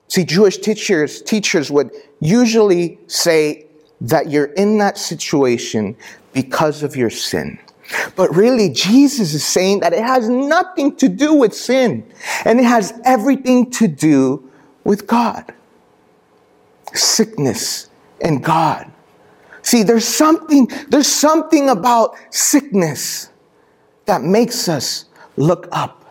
See, 0.09 0.25
Jewish 0.25 0.59
teachers, 0.59 1.23
teachers 1.23 1.71
would 1.71 1.91
usually 2.21 2.99
say 3.07 3.67
that 4.01 4.31
you're 4.31 4.47
in 4.47 4.79
that 4.79 4.97
situation 4.97 5.97
because 6.33 6.83
of 6.83 6.97
your 6.97 7.11
sin. 7.11 7.59
But 8.17 8.35
really, 8.35 8.71
Jesus 8.71 9.33
is 9.35 9.45
saying 9.47 9.81
that 9.81 9.93
it 9.93 10.03
has 10.03 10.29
nothing 10.29 10.97
to 10.97 11.09
do 11.09 11.35
with 11.35 11.55
sin 11.55 12.05
and 12.45 12.59
it 12.59 12.65
has 12.65 12.99
everything 13.05 13.71
to 13.73 13.89
do 13.89 14.51
with 14.85 15.07
God. 15.07 15.53
Sickness 16.95 17.89
and 18.21 18.43
God. 18.43 18.91
See, 19.63 19.83
there's 19.83 20.07
something, 20.07 20.69
there's 20.89 21.07
something 21.07 21.69
about 21.69 22.17
sickness 22.31 23.31
that 24.07 24.23
makes 24.23 24.69
us 24.69 25.07
look 25.37 25.69
up. 25.73 26.08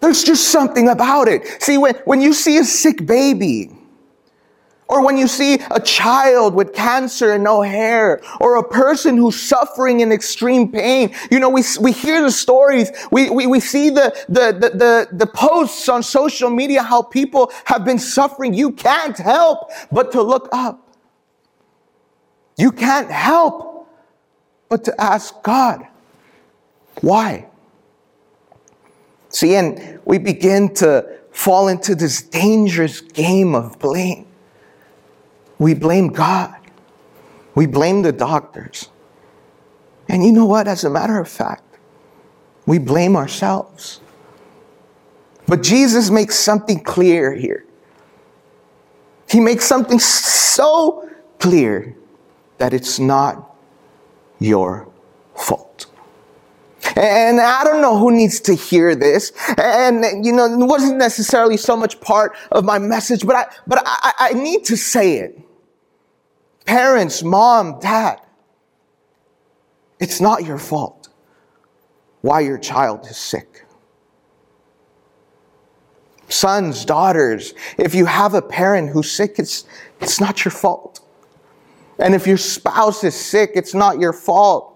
There's 0.00 0.24
just 0.24 0.48
something 0.48 0.88
about 0.88 1.28
it. 1.28 1.62
See, 1.62 1.78
when, 1.78 1.94
when 2.04 2.20
you 2.20 2.32
see 2.32 2.56
a 2.58 2.64
sick 2.64 3.04
baby, 3.04 3.70
or 4.88 5.04
when 5.04 5.16
you 5.16 5.28
see 5.28 5.60
a 5.70 5.78
child 5.78 6.54
with 6.54 6.74
cancer 6.74 7.32
and 7.32 7.44
no 7.44 7.62
hair, 7.62 8.20
or 8.40 8.56
a 8.56 8.68
person 8.68 9.16
who's 9.16 9.40
suffering 9.40 10.00
in 10.00 10.10
extreme 10.10 10.72
pain, 10.72 11.14
you 11.30 11.38
know, 11.38 11.48
we, 11.48 11.62
we 11.80 11.92
hear 11.92 12.22
the 12.22 12.30
stories, 12.30 12.90
we, 13.12 13.30
we, 13.30 13.46
we 13.46 13.60
see 13.60 13.90
the, 13.90 14.12
the, 14.28 14.52
the, 14.52 14.70
the, 14.76 15.08
the 15.12 15.26
posts 15.26 15.88
on 15.88 16.02
social 16.02 16.50
media 16.50 16.82
how 16.82 17.02
people 17.02 17.52
have 17.66 17.84
been 17.84 18.00
suffering. 18.00 18.52
You 18.52 18.72
can't 18.72 19.16
help 19.16 19.70
but 19.92 20.10
to 20.12 20.22
look 20.22 20.48
up. 20.50 20.96
You 22.58 22.72
can't 22.72 23.10
help 23.10 23.88
but 24.68 24.84
to 24.84 25.00
ask 25.00 25.40
God, 25.42 25.86
why? 27.00 27.46
See, 29.30 29.54
and 29.54 30.00
we 30.04 30.18
begin 30.18 30.74
to 30.74 31.18
fall 31.30 31.68
into 31.68 31.94
this 31.94 32.20
dangerous 32.22 33.00
game 33.00 33.54
of 33.54 33.78
blame. 33.78 34.26
We 35.58 35.74
blame 35.74 36.08
God. 36.08 36.56
We 37.54 37.66
blame 37.66 38.02
the 38.02 38.12
doctors. 38.12 38.88
And 40.08 40.24
you 40.24 40.32
know 40.32 40.46
what? 40.46 40.66
As 40.66 40.84
a 40.84 40.90
matter 40.90 41.18
of 41.18 41.28
fact, 41.28 41.62
we 42.66 42.78
blame 42.78 43.16
ourselves. 43.16 44.00
But 45.46 45.62
Jesus 45.62 46.10
makes 46.10 46.36
something 46.36 46.80
clear 46.82 47.34
here. 47.34 47.64
He 49.28 49.40
makes 49.40 49.64
something 49.64 49.98
so 49.98 51.08
clear 51.38 51.96
that 52.58 52.72
it's 52.74 52.98
not 52.98 53.56
your 54.38 54.88
fault. 55.36 55.86
And 56.96 57.40
I 57.40 57.64
don't 57.64 57.80
know 57.80 57.98
who 57.98 58.10
needs 58.10 58.40
to 58.40 58.54
hear 58.54 58.94
this. 58.94 59.32
And, 59.58 60.24
you 60.24 60.32
know, 60.32 60.46
it 60.46 60.66
wasn't 60.66 60.98
necessarily 60.98 61.56
so 61.56 61.76
much 61.76 62.00
part 62.00 62.36
of 62.50 62.64
my 62.64 62.78
message, 62.78 63.26
but 63.26 63.36
I, 63.36 63.46
but 63.66 63.82
I, 63.84 64.12
I 64.18 64.32
need 64.32 64.64
to 64.66 64.76
say 64.76 65.18
it. 65.18 65.40
Parents, 66.66 67.22
mom, 67.22 67.80
dad, 67.80 68.20
it's 69.98 70.20
not 70.20 70.44
your 70.44 70.58
fault 70.58 71.00
why 72.22 72.40
your 72.40 72.58
child 72.58 73.06
is 73.06 73.16
sick. 73.16 73.64
Sons, 76.28 76.84
daughters, 76.84 77.54
if 77.76 77.94
you 77.94 78.06
have 78.06 78.34
a 78.34 78.42
parent 78.42 78.90
who's 78.90 79.10
sick, 79.10 79.34
it's, 79.38 79.64
it's 80.00 80.20
not 80.20 80.44
your 80.44 80.52
fault. 80.52 81.00
And 81.98 82.14
if 82.14 82.26
your 82.26 82.36
spouse 82.36 83.02
is 83.04 83.14
sick, 83.14 83.52
it's 83.54 83.74
not 83.74 83.98
your 83.98 84.12
fault. 84.12 84.69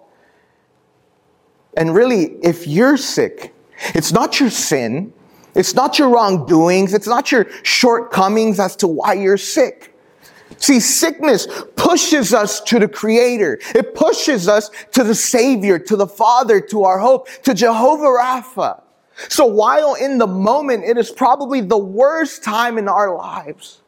And 1.77 1.95
really, 1.95 2.37
if 2.43 2.67
you're 2.67 2.97
sick, 2.97 3.55
it's 3.95 4.13
not 4.13 4.41
your 4.41 4.51
sin, 4.51 5.13
it's 5.55 5.75
not 5.75 5.99
your 5.99 6.09
wrongdoings, 6.09 6.95
it's 6.95 7.07
not 7.07 7.31
your 7.33 7.47
shortcomings 7.63 8.59
as 8.61 8.77
to 8.77 8.89
why 8.89 9.15
you're 9.15 9.39
sick. 9.39 9.95
See, 10.59 10.81
sickness 10.81 11.49
pushes 11.77 12.33
us 12.33 12.61
to 12.63 12.79
the 12.79 12.89
Creator. 12.89 13.59
It 13.75 13.95
pushes 13.95 14.49
us 14.49 14.71
to 14.93 15.03
the 15.03 15.15
Savior, 15.15 15.79
to 15.81 15.97
the 15.97 16.07
Father, 16.07 16.61
to 16.61 16.85
our 16.85 16.99
hope, 16.99 17.29
to 17.43 17.55
Jehovah 17.55 18.05
Rapha. 18.05 18.83
So 19.29 19.47
while 19.47 19.95
in 19.95 20.19
the 20.19 20.27
moment 20.27 20.85
it 20.85 20.97
is 20.99 21.11
probably 21.11 21.61
the 21.61 21.79
worst 21.79 22.43
time 22.43 22.79
in 22.79 22.89
our 22.89 23.17
lives, 23.17 23.81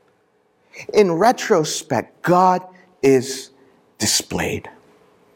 in 0.93 1.13
retrospect, 1.13 2.23
God 2.23 2.63
is 3.03 3.51
displayed. 3.99 4.69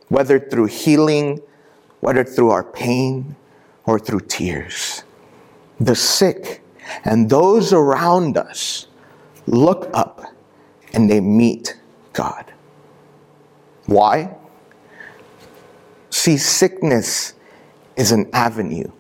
Whether 0.09 0.39
through 0.39 0.67
healing, 0.67 1.41
whether 2.01 2.25
through 2.25 2.51
our 2.51 2.65
pain, 2.65 3.37
or 3.85 3.99
through 3.99 4.21
tears. 4.21 5.05
The 5.81 5.95
sick 5.97 6.63
and 7.05 7.29
those 7.31 7.73
around 7.73 8.37
us 8.37 8.87
look 9.47 9.91
up 9.93 10.23
and 10.93 11.11
they 11.11 11.21
meet 11.21 11.77
God. 12.13 12.53
Why? 13.87 14.37
See, 16.11 16.37
sickness 16.37 17.35
is 17.97 18.13
an 18.13 18.29
avenue 18.33 18.91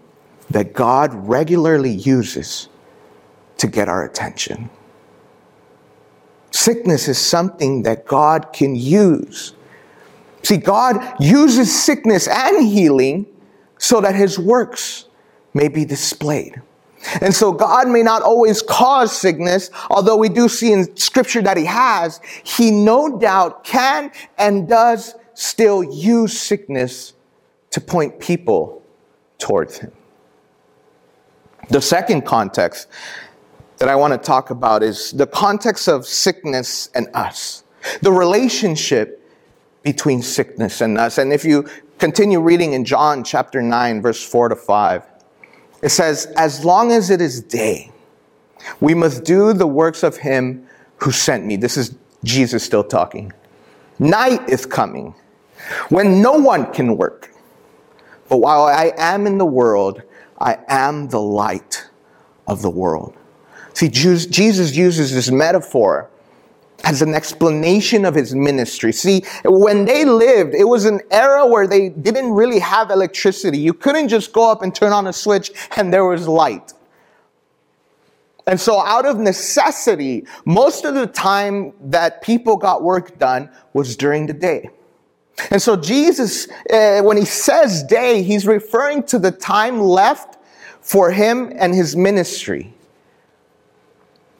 that 0.50 0.72
God 0.72 1.14
regularly 1.28 1.92
uses 1.92 2.68
to 3.58 3.66
get 3.66 3.88
our 3.88 4.04
attention. 4.04 4.70
Sickness 6.50 7.08
is 7.08 7.18
something 7.18 7.82
that 7.84 8.06
God 8.06 8.52
can 8.52 8.74
use. 8.74 9.54
See, 10.42 10.56
God 10.56 11.16
uses 11.20 11.84
sickness 11.84 12.28
and 12.28 12.66
healing 12.66 13.26
so 13.78 14.00
that 14.00 14.14
his 14.14 14.38
works 14.38 15.06
may 15.54 15.68
be 15.68 15.84
displayed. 15.84 16.60
And 17.20 17.34
so 17.34 17.52
God 17.52 17.88
may 17.88 18.02
not 18.02 18.22
always 18.22 18.60
cause 18.60 19.16
sickness, 19.16 19.70
although 19.90 20.16
we 20.16 20.28
do 20.28 20.48
see 20.48 20.72
in 20.72 20.96
scripture 20.96 21.40
that 21.42 21.56
he 21.56 21.64
has. 21.64 22.20
He 22.44 22.70
no 22.70 23.18
doubt 23.18 23.64
can 23.64 24.12
and 24.38 24.68
does 24.68 25.14
still 25.34 25.82
use 25.82 26.38
sickness 26.38 27.14
to 27.70 27.80
point 27.80 28.20
people 28.20 28.82
towards 29.38 29.78
him. 29.78 29.92
The 31.70 31.80
second 31.80 32.26
context 32.26 32.88
that 33.78 33.88
I 33.88 33.94
want 33.96 34.12
to 34.12 34.18
talk 34.18 34.50
about 34.50 34.82
is 34.82 35.12
the 35.12 35.26
context 35.26 35.88
of 35.88 36.04
sickness 36.04 36.90
and 36.94 37.08
us. 37.14 37.64
The 38.02 38.12
relationship 38.12 39.19
between 39.82 40.22
sickness 40.22 40.80
and 40.80 40.98
us. 40.98 41.18
And 41.18 41.32
if 41.32 41.44
you 41.44 41.68
continue 41.98 42.40
reading 42.40 42.72
in 42.72 42.84
John 42.84 43.24
chapter 43.24 43.62
9, 43.62 44.02
verse 44.02 44.22
4 44.22 44.50
to 44.50 44.56
5, 44.56 45.06
it 45.82 45.88
says, 45.88 46.26
As 46.36 46.64
long 46.64 46.92
as 46.92 47.10
it 47.10 47.20
is 47.20 47.40
day, 47.40 47.90
we 48.80 48.94
must 48.94 49.24
do 49.24 49.52
the 49.52 49.66
works 49.66 50.02
of 50.02 50.18
him 50.18 50.66
who 50.96 51.10
sent 51.10 51.46
me. 51.46 51.56
This 51.56 51.76
is 51.76 51.94
Jesus 52.24 52.62
still 52.62 52.84
talking. 52.84 53.32
Night 53.98 54.48
is 54.48 54.66
coming 54.66 55.14
when 55.88 56.22
no 56.22 56.32
one 56.32 56.72
can 56.72 56.96
work. 56.96 57.32
But 58.28 58.38
while 58.38 58.62
I 58.62 58.92
am 58.96 59.26
in 59.26 59.38
the 59.38 59.46
world, 59.46 60.02
I 60.38 60.58
am 60.68 61.08
the 61.08 61.20
light 61.20 61.88
of 62.46 62.62
the 62.62 62.70
world. 62.70 63.14
See, 63.74 63.88
Jesus 63.88 64.76
uses 64.76 65.12
this 65.12 65.30
metaphor 65.30 66.10
as 66.84 67.02
an 67.02 67.14
explanation 67.14 68.04
of 68.04 68.14
his 68.14 68.34
ministry. 68.34 68.92
See, 68.92 69.24
when 69.44 69.84
they 69.84 70.04
lived, 70.04 70.54
it 70.54 70.64
was 70.64 70.84
an 70.84 71.00
era 71.10 71.46
where 71.46 71.66
they 71.66 71.90
didn't 71.90 72.32
really 72.32 72.58
have 72.58 72.90
electricity. 72.90 73.58
You 73.58 73.74
couldn't 73.74 74.08
just 74.08 74.32
go 74.32 74.50
up 74.50 74.62
and 74.62 74.74
turn 74.74 74.92
on 74.92 75.06
a 75.06 75.12
switch 75.12 75.50
and 75.76 75.92
there 75.92 76.04
was 76.04 76.26
light. 76.26 76.72
And 78.46 78.58
so, 78.58 78.80
out 78.80 79.06
of 79.06 79.18
necessity, 79.18 80.26
most 80.44 80.84
of 80.84 80.94
the 80.94 81.06
time 81.06 81.72
that 81.80 82.22
people 82.22 82.56
got 82.56 82.82
work 82.82 83.18
done 83.18 83.50
was 83.74 83.96
during 83.96 84.26
the 84.26 84.32
day. 84.32 84.70
And 85.50 85.62
so, 85.62 85.76
Jesus, 85.76 86.48
uh, 86.72 87.02
when 87.02 87.16
he 87.16 87.24
says 87.24 87.84
day, 87.84 88.22
he's 88.22 88.46
referring 88.46 89.04
to 89.04 89.18
the 89.18 89.30
time 89.30 89.80
left 89.80 90.38
for 90.80 91.10
him 91.10 91.52
and 91.54 91.74
his 91.74 91.94
ministry. 91.94 92.74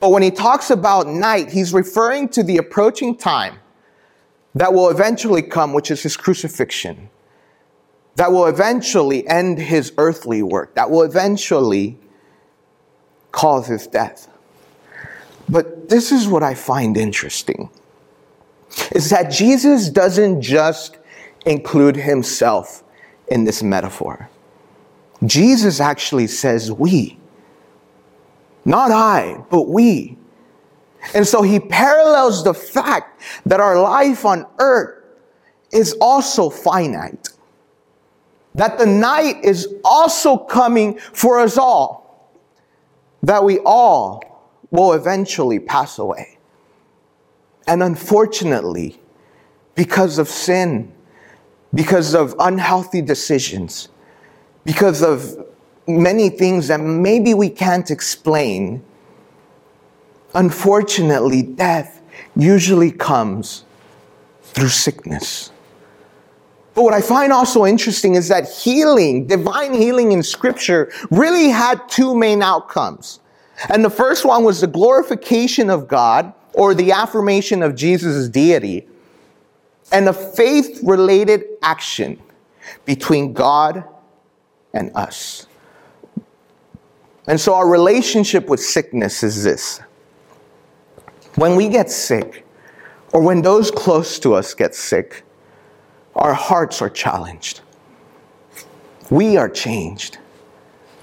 But 0.01 0.09
when 0.09 0.23
he 0.23 0.31
talks 0.31 0.71
about 0.71 1.07
night, 1.07 1.51
he's 1.51 1.73
referring 1.73 2.27
to 2.29 2.43
the 2.43 2.57
approaching 2.57 3.15
time 3.15 3.59
that 4.55 4.73
will 4.73 4.89
eventually 4.89 5.43
come, 5.43 5.73
which 5.73 5.91
is 5.91 6.01
his 6.01 6.17
crucifixion, 6.17 7.09
that 8.15 8.31
will 8.31 8.47
eventually 8.47 9.25
end 9.27 9.59
his 9.59 9.93
earthly 9.97 10.41
work, 10.41 10.73
that 10.73 10.89
will 10.89 11.03
eventually 11.03 11.99
cause 13.31 13.67
his 13.67 13.87
death. 13.87 14.27
But 15.47 15.87
this 15.87 16.11
is 16.11 16.27
what 16.27 16.43
I 16.43 16.55
find 16.55 16.97
interesting 16.97 17.69
is 18.95 19.09
that 19.11 19.31
Jesus 19.31 19.89
doesn't 19.89 20.41
just 20.41 20.97
include 21.45 21.95
himself 21.95 22.83
in 23.27 23.43
this 23.43 23.61
metaphor. 23.61 24.29
Jesus 25.25 25.79
actually 25.79 26.27
says 26.27 26.71
we. 26.71 27.20
Not 28.65 28.91
I, 28.91 29.43
but 29.49 29.67
we. 29.67 30.17
And 31.13 31.27
so 31.27 31.41
he 31.41 31.59
parallels 31.59 32.43
the 32.43 32.53
fact 32.53 33.21
that 33.45 33.59
our 33.59 33.81
life 33.81 34.23
on 34.25 34.45
earth 34.59 35.03
is 35.71 35.93
also 35.99 36.49
finite. 36.49 37.29
That 38.55 38.77
the 38.77 38.85
night 38.85 39.43
is 39.43 39.67
also 39.83 40.37
coming 40.37 40.99
for 40.99 41.39
us 41.39 41.57
all. 41.57 42.31
That 43.23 43.43
we 43.43 43.59
all 43.59 44.21
will 44.69 44.93
eventually 44.93 45.59
pass 45.59 45.97
away. 45.97 46.37
And 47.67 47.81
unfortunately, 47.81 48.99
because 49.75 50.17
of 50.17 50.27
sin, 50.27 50.91
because 51.73 52.13
of 52.13 52.35
unhealthy 52.39 53.01
decisions, 53.01 53.89
because 54.65 55.01
of 55.01 55.45
many 55.87 56.29
things 56.29 56.67
that 56.67 56.79
maybe 56.79 57.33
we 57.33 57.49
can't 57.49 57.89
explain, 57.89 58.83
unfortunately, 60.33 61.41
death 61.41 62.01
usually 62.35 62.91
comes 62.91 63.63
through 64.43 64.69
sickness. 64.69 65.51
But 66.73 66.83
what 66.83 66.93
I 66.93 67.01
find 67.01 67.33
also 67.33 67.65
interesting 67.65 68.15
is 68.15 68.29
that 68.29 68.49
healing, 68.49 69.27
divine 69.27 69.73
healing 69.73 70.11
in 70.13 70.23
scripture, 70.23 70.91
really 71.09 71.49
had 71.49 71.87
two 71.89 72.15
main 72.15 72.41
outcomes. 72.41 73.19
And 73.69 73.83
the 73.83 73.89
first 73.89 74.25
one 74.25 74.43
was 74.43 74.61
the 74.61 74.67
glorification 74.67 75.69
of 75.69 75.87
God 75.87 76.33
or 76.53 76.73
the 76.73 76.91
affirmation 76.91 77.61
of 77.61 77.75
Jesus' 77.75 78.29
deity 78.29 78.87
and 79.91 80.07
a 80.07 80.13
faith 80.13 80.79
related 80.83 81.43
action 81.61 82.21
between 82.85 83.33
God 83.33 83.83
and 84.73 84.91
us. 84.95 85.47
And 87.27 87.39
so 87.39 87.53
our 87.53 87.67
relationship 87.67 88.47
with 88.47 88.59
sickness 88.59 89.23
is 89.23 89.43
this. 89.43 89.79
When 91.35 91.55
we 91.55 91.69
get 91.69 91.89
sick, 91.89 92.45
or 93.13 93.21
when 93.21 93.41
those 93.41 93.71
close 93.71 94.19
to 94.19 94.33
us 94.33 94.53
get 94.53 94.73
sick, 94.75 95.23
our 96.15 96.33
hearts 96.33 96.81
are 96.81 96.89
challenged. 96.89 97.61
We 99.09 99.37
are 99.37 99.49
changed. 99.49 100.17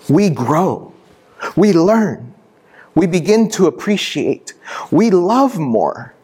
We 0.09 0.31
grow. 0.31 0.93
We 1.57 1.73
learn. 1.73 2.35
We 2.95 3.07
begin 3.07 3.49
to 3.51 3.67
appreciate. 3.67 4.55
We 4.91 5.11
love 5.11 5.59
more. 5.59 6.15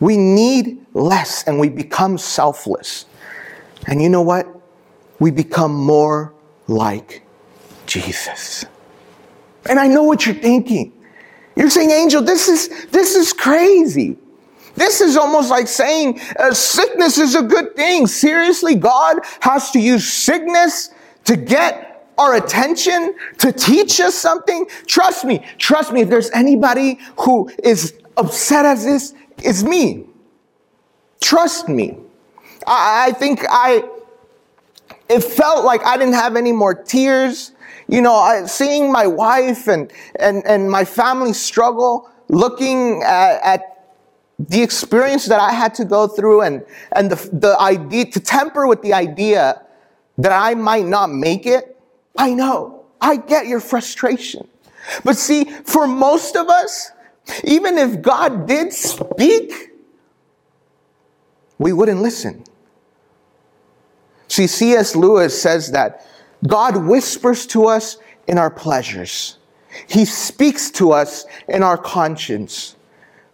We 0.00 0.16
need 0.16 0.84
less 0.94 1.44
and 1.44 1.58
we 1.58 1.68
become 1.68 2.18
selfless. 2.18 3.06
And 3.86 4.00
you 4.00 4.08
know 4.08 4.22
what? 4.22 4.46
We 5.18 5.30
become 5.30 5.74
more 5.74 6.32
like 6.68 7.22
Jesus. 7.86 8.64
And 9.68 9.78
I 9.78 9.86
know 9.86 10.02
what 10.02 10.26
you're 10.26 10.34
thinking. 10.34 10.92
You're 11.56 11.70
saying, 11.70 11.90
Angel, 11.90 12.22
this 12.22 12.48
is, 12.48 12.86
this 12.86 13.14
is 13.14 13.32
crazy. 13.32 14.16
This 14.74 15.00
is 15.00 15.16
almost 15.16 15.50
like 15.50 15.68
saying 15.68 16.20
uh, 16.38 16.52
sickness 16.52 17.18
is 17.18 17.34
a 17.34 17.42
good 17.42 17.76
thing. 17.76 18.06
Seriously, 18.06 18.74
God 18.74 19.18
has 19.40 19.70
to 19.70 19.78
use 19.78 20.06
sickness 20.06 20.90
to 21.24 21.36
get 21.36 22.12
our 22.18 22.34
attention, 22.34 23.14
to 23.38 23.52
teach 23.52 24.00
us 24.00 24.14
something. 24.14 24.66
Trust 24.86 25.24
me, 25.24 25.44
trust 25.58 25.92
me, 25.92 26.02
if 26.02 26.08
there's 26.08 26.30
anybody 26.30 26.98
who 27.20 27.50
is 27.62 27.94
upset 28.16 28.64
as 28.64 28.84
this, 28.84 29.14
it's 29.38 29.62
me. 29.62 30.06
Trust 31.20 31.68
me. 31.68 31.96
I, 32.66 33.08
I 33.08 33.12
think 33.12 33.44
I, 33.48 33.84
it 35.08 35.22
felt 35.22 35.64
like 35.64 35.84
I 35.84 35.96
didn't 35.96 36.14
have 36.14 36.36
any 36.36 36.52
more 36.52 36.74
tears. 36.74 37.52
You 37.94 38.02
know, 38.02 38.16
I, 38.16 38.46
seeing 38.46 38.90
my 38.90 39.06
wife 39.06 39.68
and, 39.68 39.92
and, 40.16 40.44
and 40.46 40.68
my 40.68 40.84
family 40.84 41.32
struggle, 41.32 42.10
looking 42.26 43.04
at, 43.04 43.40
at 43.44 43.94
the 44.36 44.64
experience 44.64 45.26
that 45.26 45.38
I 45.38 45.52
had 45.52 45.76
to 45.76 45.84
go 45.84 46.08
through 46.08 46.40
and, 46.40 46.66
and 46.90 47.08
the, 47.08 47.30
the 47.32 47.56
idea, 47.60 48.06
to 48.06 48.18
temper 48.18 48.66
with 48.66 48.82
the 48.82 48.94
idea 48.94 49.62
that 50.18 50.32
I 50.32 50.56
might 50.56 50.86
not 50.86 51.12
make 51.12 51.46
it, 51.46 51.80
I 52.18 52.34
know. 52.34 52.84
I 53.00 53.14
get 53.14 53.46
your 53.46 53.60
frustration. 53.60 54.48
But 55.04 55.16
see, 55.16 55.44
for 55.44 55.86
most 55.86 56.34
of 56.34 56.48
us, 56.48 56.90
even 57.44 57.78
if 57.78 58.02
God 58.02 58.48
did 58.48 58.72
speak, 58.72 59.70
we 61.58 61.72
wouldn't 61.72 62.02
listen. 62.02 62.42
See, 64.26 64.48
C.S. 64.48 64.96
Lewis 64.96 65.40
says 65.40 65.70
that 65.70 66.04
God 66.46 66.76
whispers 66.76 67.46
to 67.48 67.66
us 67.66 67.98
in 68.26 68.38
our 68.38 68.50
pleasures. 68.50 69.38
He 69.88 70.04
speaks 70.04 70.70
to 70.72 70.92
us 70.92 71.26
in 71.48 71.62
our 71.62 71.76
conscience, 71.76 72.76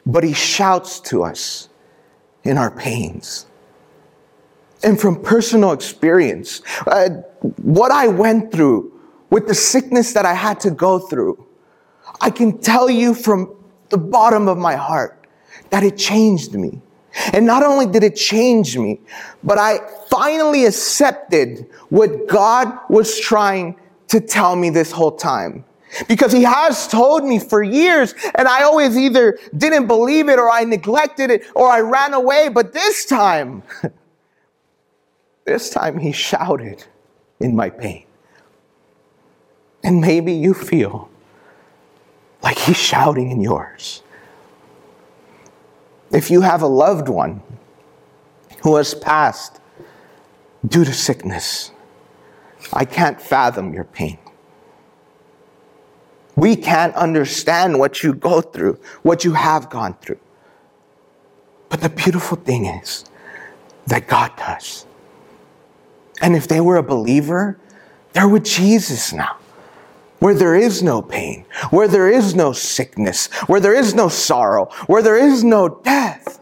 but 0.07 0.25
he 0.25 0.33
shouts 0.33 1.01
to 1.01 1.23
us 1.23 1.69
in 2.45 2.57
our 2.57 2.71
pains. 2.71 3.47
And 4.83 4.99
from 4.99 5.23
personal 5.23 5.73
experience, 5.73 6.63
uh, 6.87 7.11
what 7.63 7.91
I 7.91 8.07
went 8.07 8.51
through 8.51 8.99
with 9.29 9.47
the 9.47 9.55
sickness 9.55 10.15
that 10.15 10.25
I 10.25 10.35
had 10.35 10.59
to 10.61 10.71
go 10.71 10.99
through, 10.99 11.47
I 12.21 12.31
can 12.31 12.59
tell 12.59 12.89
you 12.89 13.15
from 13.15 13.55
the 13.91 13.99
bottom 13.99 14.49
of 14.49 14.57
my 14.57 14.77
heart 14.77 15.27
that 15.71 15.83
it 15.83 15.99
changed 15.99 16.55
me. 16.55 16.81
And 17.33 17.45
not 17.45 17.63
only 17.63 17.87
did 17.87 18.05
it 18.05 18.17
change 18.17 18.77
me, 18.77 19.01
but 19.43 19.59
I 19.59 19.79
finally 20.09 20.65
accepted 20.65 21.67
what 21.89 22.29
God 22.29 22.79
was 22.89 23.19
trying 23.19 23.77
to 24.09 24.21
tell 24.21 24.57
me 24.57 24.71
this 24.71 24.93
whole 24.93 25.13
time. 25.13 25.65
Because 26.07 26.33
he 26.33 26.43
has 26.43 26.87
told 26.87 27.25
me 27.25 27.41
for 27.41 27.63
years, 27.63 28.15
and 28.37 28.47
I 28.47 28.63
always 28.63 28.97
either 28.97 29.39
didn't 29.57 29.89
believe 29.89 30.29
it 30.29 30.39
or 30.39 30.49
I 30.49 30.63
neglected 30.63 31.31
it 31.31 31.45
or 31.55 31.69
I 31.69 31.81
ran 31.81 32.15
away. 32.15 32.49
But 32.49 32.73
this 32.73 33.07
time, 33.07 33.65
this 35.45 35.71
time 35.71 35.99
he 35.99 36.13
shouted 36.13 36.85
in 37.41 37.57
my 37.57 37.71
pain. 37.71 38.05
And 39.83 40.01
maybe 40.01 40.33
you 40.33 40.55
feel 40.55 41.11
like 42.43 42.59
he's 42.59 42.77
shouting 42.77 43.31
in 43.31 43.41
yours. 43.41 44.03
If 46.13 46.31
you 46.31 46.41
have 46.41 46.63
a 46.63 46.67
loved 46.67 47.09
one 47.09 47.43
who 48.63 48.77
has 48.77 48.95
passed 48.95 49.61
due 50.67 50.85
to 50.85 50.93
sickness, 50.93 51.71
I 52.73 52.85
can't 52.85 53.21
fathom 53.21 53.73
your 53.73 53.85
pain. 53.85 54.19
We 56.37 56.57
can't 56.57 56.95
understand 56.95 57.79
what 57.79 58.03
you 58.03 58.15
go 58.15 58.41
through, 58.41 58.79
what 59.03 59.25
you 59.25 59.35
have 59.35 59.71
gone 59.71 59.95
through. 60.01 60.21
But 61.69 61.81
the 61.81 61.89
beautiful 61.89 62.37
thing 62.37 62.67
is 62.67 63.05
that 63.87 64.09
God 64.09 64.33
does. 64.37 64.87
And 66.21 66.35
if 66.35 66.49
they 66.49 66.61
were 66.61 66.77
a 66.77 66.83
believer, 66.83 67.59
they're 68.13 68.29
with 68.29 68.45
Jesus 68.45 69.13
now 69.13 69.40
where 70.21 70.35
there 70.35 70.55
is 70.55 70.83
no 70.83 71.03
pain, 71.03 71.45
where 71.71 71.89
there 71.89 72.09
is 72.09 72.35
no 72.35 72.53
sickness, 72.53 73.27
where 73.47 73.61
there 73.61 73.75
is 73.75 73.95
no 73.95 74.09
sorrow, 74.09 74.67
where 74.87 75.03
there 75.03 75.17
is 75.17 75.43
no 75.43 75.69
death. 75.69 76.41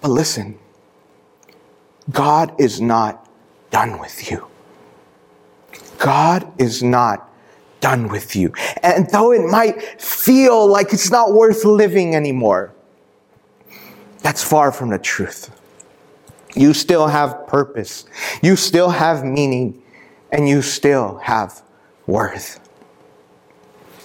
But 0.00 0.10
listen, 0.10 0.58
God 2.10 2.54
is 2.60 2.80
not 2.80 3.28
done 3.70 3.98
with 3.98 4.30
you. 4.30 4.46
God 5.98 6.50
is 6.60 6.82
not 6.82 7.28
done 7.80 8.08
with 8.08 8.34
you. 8.34 8.52
And 8.82 9.08
though 9.10 9.32
it 9.32 9.48
might 9.48 9.82
feel 10.00 10.66
like 10.66 10.92
it's 10.92 11.10
not 11.10 11.32
worth 11.32 11.64
living 11.64 12.14
anymore, 12.14 12.72
that's 14.20 14.42
far 14.42 14.72
from 14.72 14.90
the 14.90 14.98
truth. 14.98 15.54
You 16.54 16.74
still 16.74 17.06
have 17.06 17.46
purpose, 17.46 18.04
you 18.42 18.56
still 18.56 18.90
have 18.90 19.24
meaning, 19.24 19.80
and 20.32 20.48
you 20.48 20.62
still 20.62 21.18
have 21.18 21.62
worth. 22.08 22.58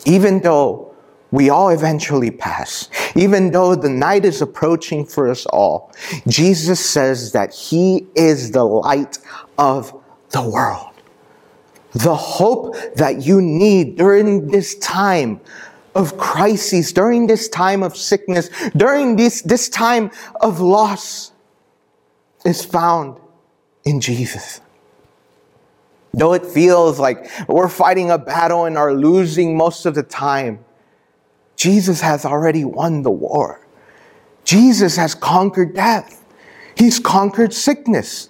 Even 0.06 0.42
though 0.42 0.94
we 1.32 1.50
all 1.50 1.70
eventually 1.70 2.30
pass, 2.30 2.90
even 3.16 3.52
though 3.52 3.74
the 3.74 3.90
night 3.90 4.26
is 4.26 4.42
approaching 4.42 5.06
for 5.06 5.30
us 5.30 5.48
all, 5.48 5.92
Jesus 6.28 6.86
says 6.86 7.32
that 7.32 7.52
He 7.54 8.06
is 8.14 8.52
the 8.52 8.64
light 8.64 9.18
of 9.58 10.00
the 10.30 10.48
world. 10.48 10.92
The 11.94 12.16
hope 12.16 12.76
that 12.96 13.24
you 13.26 13.42
need 13.42 13.98
during 13.98 14.48
this 14.48 14.76
time 14.80 15.40
of 15.96 16.18
crises, 16.18 16.92
during 16.92 17.28
this 17.28 17.48
time 17.48 17.84
of 17.84 17.96
sickness, 17.96 18.50
during 18.76 19.16
this, 19.16 19.42
this 19.44 19.70
time 19.70 20.12
of 20.42 20.60
loss 20.60 21.32
is 22.46 22.66
found 22.66 23.18
in 23.86 24.02
Jesus. 24.02 24.60
Though 26.14 26.34
it 26.34 26.46
feels 26.46 27.00
like 27.00 27.30
we're 27.48 27.70
fighting 27.70 28.12
a 28.12 28.18
battle 28.18 28.66
and 28.66 28.78
are 28.78 28.94
losing 28.94 29.58
most 29.58 29.86
of 29.86 29.96
the 29.96 30.04
time, 30.04 30.64
Jesus 31.56 32.02
has 32.02 32.24
already 32.24 32.64
won 32.64 33.02
the 33.02 33.12
war. 33.12 33.66
Jesus 34.44 34.96
has 34.96 35.16
conquered 35.16 35.74
death. 35.74 36.24
He's 36.76 37.00
conquered 37.00 37.54
sickness. 37.54 38.30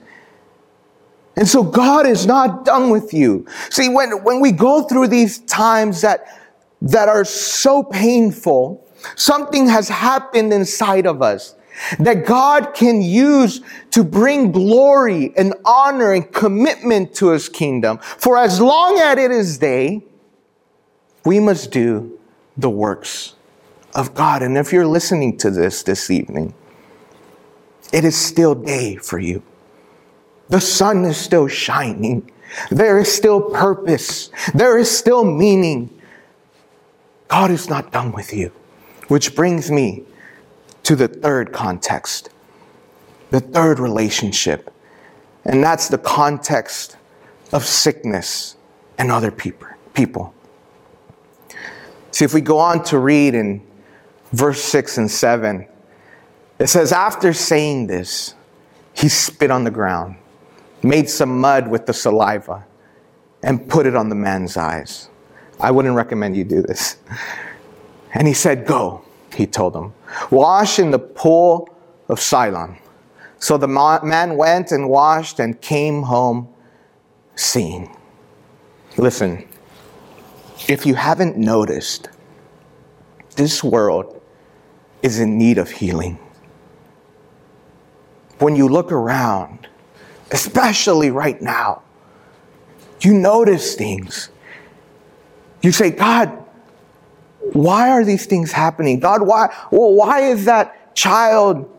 And 1.36 1.48
so 1.48 1.64
God 1.64 2.06
is 2.06 2.26
not 2.26 2.64
done 2.64 2.90
with 2.90 3.14
you. 3.14 3.48
See, 3.70 3.90
when, 3.90 4.24
when 4.24 4.40
we 4.40 4.52
go 4.52 4.84
through 4.84 5.08
these 5.08 5.40
times 5.40 6.02
that, 6.02 6.26
that 6.82 7.10
are 7.10 7.26
so 7.26 7.84
painful, 7.84 8.86
something 9.16 9.68
has 9.68 9.90
happened 9.90 10.54
inside 10.54 11.08
of 11.08 11.22
us 11.22 11.56
that 12.00 12.26
God 12.26 12.74
can 12.74 13.02
use 13.02 13.62
to 13.92 14.04
bring 14.04 14.52
glory 14.52 15.34
and 15.38 15.54
honor 15.66 16.14
and 16.14 16.32
commitment 16.32 17.14
to 17.16 17.30
his 17.30 17.50
kingdom. 17.50 17.98
For 18.00 18.38
as 18.38 18.62
long 18.62 19.00
as 19.00 19.18
it 19.18 19.32
is 19.32 19.58
day, 19.58 20.04
we 21.26 21.40
must 21.40 21.72
do 21.72 22.20
the 22.58 22.70
works 22.70 23.36
of 23.96 24.14
God. 24.14 24.42
And 24.42 24.58
if 24.58 24.74
you're 24.74 24.88
listening 24.88 25.38
to 25.38 25.52
this 25.52 25.84
this 25.84 26.10
evening, 26.10 26.54
it 27.92 28.04
is 28.04 28.16
still 28.16 28.56
day 28.56 28.96
for 28.96 29.20
you. 29.20 29.44
The 30.50 30.62
sun 30.62 31.06
is 31.06 31.18
still 31.18 31.48
shining. 31.48 32.32
There 32.70 33.00
is 33.00 33.12
still 33.12 33.42
purpose. 33.42 34.30
There 34.54 34.78
is 34.78 34.96
still 34.96 35.24
meaning. 35.24 35.90
God 37.28 37.50
is 37.50 37.70
not 37.70 37.92
done 37.92 38.12
with 38.12 38.34
you. 38.34 38.52
Which 39.08 39.36
brings 39.36 39.72
me 39.72 40.04
to 40.84 40.96
the 40.96 41.08
third 41.08 41.52
context, 41.54 42.30
the 43.32 43.40
third 43.40 43.80
relationship. 43.80 44.74
And 45.46 45.64
that's 45.64 45.90
the 45.90 45.98
context 45.98 46.98
of 47.52 47.66
sickness 47.66 48.56
and 48.98 49.12
other 49.12 49.32
people. 49.32 50.34
See, 52.12 52.26
if 52.26 52.34
we 52.34 52.42
go 52.42 52.60
on 52.60 52.84
to 52.86 53.00
read 53.00 53.34
in 53.34 53.66
verse 54.32 54.64
6 54.64 54.98
and 55.00 55.12
7, 55.12 55.68
it 56.60 56.68
says, 56.68 56.92
After 56.92 57.34
saying 57.34 57.88
this, 57.88 58.36
he 58.94 59.10
spit 59.10 59.52
on 59.52 59.64
the 59.64 59.72
ground 59.72 60.18
made 60.84 61.10
some 61.10 61.40
mud 61.40 61.70
with 61.70 61.86
the 61.86 61.94
saliva, 61.94 62.66
and 63.42 63.68
put 63.70 63.86
it 63.86 63.96
on 63.96 64.10
the 64.10 64.16
man's 64.16 64.58
eyes. 64.58 65.10
I 65.60 65.72
wouldn't 65.72 65.96
recommend 65.96 66.36
you 66.36 66.44
do 66.44 66.62
this. 66.62 66.98
And 68.14 68.28
he 68.28 68.34
said, 68.34 68.66
Go, 68.66 69.04
he 69.34 69.46
told 69.46 69.76
him, 69.76 69.94
wash 70.32 70.80
in 70.80 70.92
the 70.92 71.00
pool 71.00 71.70
of 72.10 72.20
Siloam. 72.20 72.78
So 73.40 73.58
the 73.58 73.68
man 73.68 74.38
went 74.38 74.72
and 74.72 74.90
washed 74.90 75.40
and 75.40 75.60
came 75.60 76.04
home 76.04 76.48
seeing. 77.36 77.96
Listen, 78.98 79.48
if 80.68 80.86
you 80.86 80.96
haven't 80.96 81.38
noticed, 81.38 82.10
this 83.36 83.64
world 83.64 84.22
is 85.02 85.20
in 85.20 85.38
need 85.38 85.58
of 85.58 85.70
healing. 85.70 86.20
When 88.40 88.56
you 88.56 88.68
look 88.68 88.92
around, 88.92 89.68
especially 90.34 91.12
right 91.12 91.42
now. 91.42 91.84
You 93.02 93.14
notice 93.14 93.76
things. 93.76 94.30
You 95.62 95.72
say, 95.72 95.92
God, 95.92 96.43
why 97.52 97.90
are 97.90 98.06
these 98.06 98.26
things 98.26 98.52
happening? 98.52 99.00
God, 99.00 99.22
why, 99.22 99.54
well, 99.72 99.94
why 99.94 100.22
is 100.22 100.46
that 100.46 100.96
child 100.96 101.70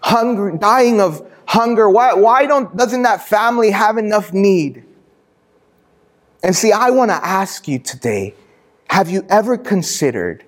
hungry, 0.00 0.58
dying 0.58 1.00
of 1.00 1.26
hunger? 1.46 1.88
Why, 1.88 2.14
why 2.14 2.46
don't, 2.46 2.76
doesn't 2.76 3.02
that 3.02 3.26
family 3.26 3.70
have 3.70 3.96
enough 3.96 4.32
need? 4.32 4.84
And 6.42 6.54
see, 6.54 6.72
I 6.72 6.90
want 6.90 7.10
to 7.10 7.14
ask 7.14 7.66
you 7.66 7.78
today, 7.78 8.34
have 8.90 9.08
you 9.08 9.24
ever 9.30 9.56
considered 9.56 10.44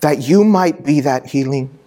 that 0.00 0.28
you 0.28 0.44
might 0.44 0.84
be 0.84 1.00
that 1.00 1.26
healing? 1.26 1.78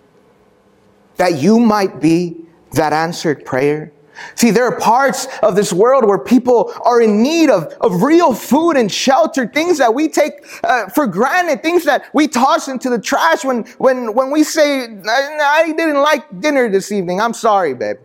That 1.15 1.35
you 1.35 1.59
might 1.59 2.01
be 2.01 2.35
that 2.73 2.91
answered 2.91 3.45
prayer? 3.45 3.93
See, 4.35 4.51
there 4.51 4.65
are 4.65 4.79
parts 4.79 5.27
of 5.41 5.55
this 5.55 5.73
world 5.73 6.05
where 6.05 6.17
people 6.17 6.71
are 6.83 7.01
in 7.01 7.21
need 7.21 7.49
of, 7.49 7.65
of 7.81 8.01
real 8.01 8.33
food 8.33 8.77
and 8.77 8.91
shelter, 8.91 9.47
things 9.47 9.77
that 9.77 9.93
we 9.93 10.07
take 10.07 10.45
uh, 10.63 10.87
for 10.89 11.07
granted, 11.07 11.61
things 11.61 11.85
that 11.85 12.05
we 12.13 12.27
toss 12.27 12.67
into 12.67 12.89
the 12.89 12.99
trash 12.99 13.43
when, 13.43 13.63
when, 13.77 14.13
when 14.13 14.31
we 14.31 14.43
say, 14.43 14.85
I, 14.85 15.37
I 15.41 15.73
didn't 15.73 16.01
like 16.01 16.39
dinner 16.39 16.69
this 16.69 16.91
evening. 16.91 17.19
I'm 17.21 17.33
sorry, 17.33 17.73
babe. 17.73 17.97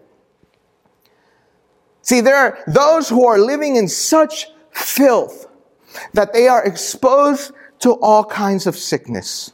See, 2.02 2.20
there 2.20 2.36
are 2.36 2.58
those 2.66 3.08
who 3.08 3.26
are 3.26 3.38
living 3.38 3.76
in 3.76 3.86
such 3.88 4.46
filth 4.72 5.46
that 6.14 6.32
they 6.32 6.48
are 6.48 6.64
exposed 6.64 7.52
to 7.80 7.92
all 7.92 8.24
kinds 8.24 8.66
of 8.66 8.76
sickness. 8.76 9.52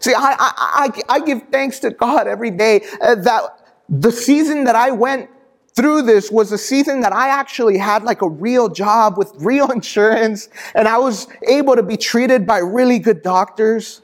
See, 0.00 0.14
I, 0.14 0.36
I, 0.38 0.52
I, 0.58 1.02
I 1.08 1.20
give 1.20 1.42
thanks 1.50 1.78
to 1.80 1.90
God 1.90 2.26
every 2.26 2.50
day 2.50 2.84
uh, 3.00 3.14
that 3.16 3.58
the 3.88 4.10
season 4.10 4.64
that 4.64 4.74
I 4.74 4.90
went 4.90 5.28
through 5.74 6.02
this 6.02 6.30
was 6.30 6.52
a 6.52 6.58
season 6.58 7.00
that 7.00 7.12
I 7.12 7.28
actually 7.28 7.78
had 7.78 8.02
like 8.02 8.22
a 8.22 8.28
real 8.28 8.68
job 8.68 9.16
with 9.16 9.32
real 9.38 9.70
insurance 9.72 10.48
and 10.74 10.86
I 10.86 10.98
was 10.98 11.28
able 11.48 11.76
to 11.76 11.82
be 11.82 11.96
treated 11.96 12.46
by 12.46 12.58
really 12.58 12.98
good 12.98 13.22
doctors. 13.22 14.02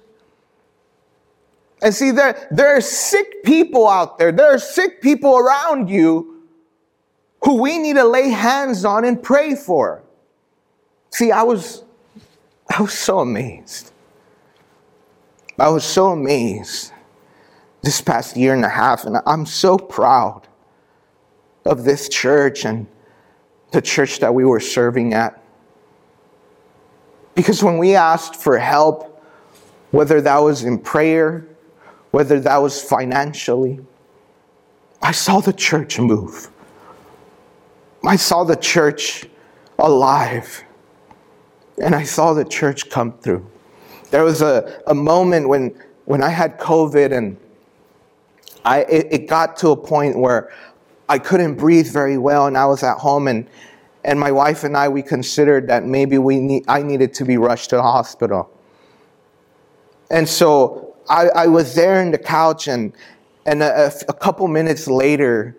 And 1.83 1.95
see, 1.95 2.11
there, 2.11 2.49
there 2.51 2.77
are 2.77 2.81
sick 2.81 3.45
people 3.45 3.89
out 3.89 4.19
there. 4.19 4.33
There 4.33 4.53
are 4.53 4.59
sick 4.59 5.01
people 5.01 5.37
around 5.39 5.89
you 5.89 6.43
who 7.45 7.61
we 7.63 7.79
need 7.79 7.95
to 7.95 8.05
lay 8.05 8.31
hands 8.31 8.85
on 8.85 9.05
and 9.05 9.23
pray 9.23 9.55
for. 9.55 10.03
See, 11.11 11.31
I 11.31 11.43
was, 11.43 11.85
I 12.75 12.83
was 12.83 12.93
so 12.93 13.21
amazed. 13.21 13.93
I 15.59 15.69
was 15.69 15.85
so 15.85 16.09
amazed 16.09 16.93
this 17.83 18.01
past 18.01 18.37
year 18.37 18.55
and 18.55 18.65
a 18.65 18.69
half, 18.69 19.05
and 19.05 19.19
I'm 19.27 19.47
so 19.47 19.77
proud 19.77 20.49
of 21.69 21.85
this 21.85 22.09
church 22.09 22.65
and 22.65 22.87
the 23.73 23.83
church 23.83 24.21
that 24.21 24.35
we 24.35 24.45
were 24.45 24.59
serving 24.59 25.13
at. 25.13 25.41
Because 27.35 27.63
when 27.63 27.79
we 27.79 27.95
asked 27.95 28.35
for 28.35 28.59
help, 28.59 29.23
whether 29.91 30.21
that 30.23 30.39
was 30.39 30.65
in 30.65 30.79
prayer, 30.79 31.47
whether 32.11 32.41
that 32.41 32.57
was 32.57 32.83
financially, 32.83 33.81
I 35.03 35.13
saw 35.13 35.41
the 35.41 35.53
church 35.53 36.01
move. 36.01 36.49
I 38.05 38.17
saw 38.17 38.45
the 38.45 38.57
church 38.57 39.27
alive. 39.79 40.65
And 41.81 41.95
I 41.95 42.03
saw 42.03 42.33
the 42.33 42.45
church 42.45 42.91
come 42.91 43.13
through. 43.19 43.47
There 44.11 44.25
was 44.25 44.41
a, 44.41 44.83
a 44.87 44.95
moment 44.95 45.49
when, 45.49 45.79
when 46.07 46.23
I 46.23 46.31
had 46.31 46.59
COVID 46.59 47.13
and 47.13 47.37
I, 48.65 48.81
it, 48.81 49.07
it 49.11 49.29
got 49.29 49.57
to 49.59 49.71
a 49.71 49.77
point 49.77 50.19
where 50.19 50.51
I 51.09 51.19
couldn't 51.19 51.55
breathe 51.55 51.91
very 51.91 52.19
well, 52.19 52.47
and 52.47 52.57
I 52.57 52.67
was 52.67 52.83
at 52.83 52.99
home, 52.99 53.29
and 53.29 53.49
and 54.05 54.21
my 54.21 54.31
wife 54.31 54.65
and 54.65 54.77
I 54.77 54.89
we 54.89 55.03
considered 55.03 55.69
that 55.69 55.85
maybe 55.85 56.19
we 56.19 56.39
need, 56.39 56.65
I 56.69 56.83
needed 56.83 57.15
to 57.15 57.25
be 57.25 57.37
rushed 57.37 57.71
to 57.71 57.77
the 57.77 57.83
hospital. 57.83 58.51
And 60.11 60.29
so 60.29 60.97
I, 61.09 61.29
I 61.29 61.47
was 61.47 61.75
there 61.75 62.01
in 62.03 62.11
the 62.11 62.19
couch, 62.19 62.69
and 62.69 62.93
and 63.47 63.63
a, 63.63 63.93
a 64.09 64.13
couple 64.13 64.47
minutes 64.49 64.87
later, 64.87 65.57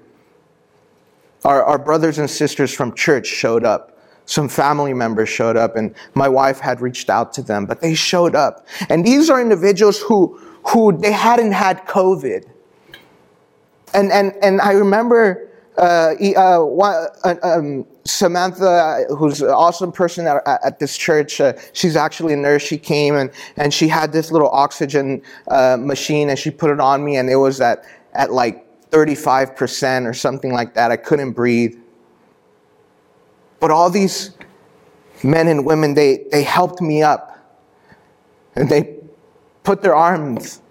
our, 1.43 1.63
our 1.63 1.79
brothers 1.79 2.19
and 2.19 2.29
sisters 2.29 2.73
from 2.73 2.93
church 2.93 3.27
showed 3.27 3.65
up. 3.65 3.97
Some 4.25 4.47
family 4.47 4.93
members 4.93 5.27
showed 5.27 5.57
up, 5.57 5.75
and 5.75 5.95
my 6.13 6.29
wife 6.29 6.59
had 6.59 6.81
reached 6.81 7.09
out 7.09 7.33
to 7.33 7.41
them, 7.41 7.65
but 7.65 7.81
they 7.81 7.95
showed 7.95 8.35
up. 8.35 8.67
And 8.87 9.03
these 9.03 9.29
are 9.31 9.41
individuals 9.41 9.99
who 9.99 10.39
who 10.67 10.95
they 10.95 11.11
hadn't 11.11 11.53
had 11.53 11.85
COVID 11.87 12.45
and 13.93 14.11
and 14.11 14.33
and 14.41 14.61
I 14.61 14.73
remember 14.73 15.49
uh, 15.79 16.13
uh, 16.35 16.59
one, 16.59 17.07
uh, 17.23 17.35
um, 17.41 17.85
Samantha, 18.03 19.05
who's 19.17 19.41
an 19.41 19.49
awesome 19.49 19.91
person 19.91 20.27
at, 20.27 20.41
at 20.45 20.79
this 20.79 20.97
church. 20.97 21.39
Uh, 21.39 21.53
she's 21.71 21.95
actually 21.95 22.33
a 22.33 22.37
nurse. 22.37 22.61
She 22.61 22.77
came 22.77 23.15
and 23.15 23.31
and 23.55 23.73
she 23.73 23.87
had 23.87 24.11
this 24.11 24.31
little 24.31 24.49
oxygen 24.49 25.21
uh, 25.47 25.77
machine, 25.79 26.29
and 26.29 26.37
she 26.37 26.51
put 26.51 26.69
it 26.69 26.79
on 26.79 27.03
me, 27.05 27.15
and 27.15 27.29
it 27.29 27.37
was 27.37 27.61
at 27.61 27.85
at 28.13 28.31
like 28.31 28.65
35 28.91 29.55
percent 29.55 30.05
or 30.05 30.13
something 30.13 30.51
like 30.51 30.73
that. 30.73 30.91
I 30.91 30.97
couldn't 30.97 31.31
breathe. 31.31 31.77
But 33.59 33.71
all 33.71 33.89
these 33.89 34.31
men 35.23 35.47
and 35.47 35.65
women, 35.65 35.93
they 35.93 36.25
they 36.31 36.43
helped 36.43 36.81
me 36.81 37.03
up, 37.03 37.37
and 38.55 38.69
they 38.69 38.97
put 39.63 39.81
their 39.81 39.95
arms 39.95 40.61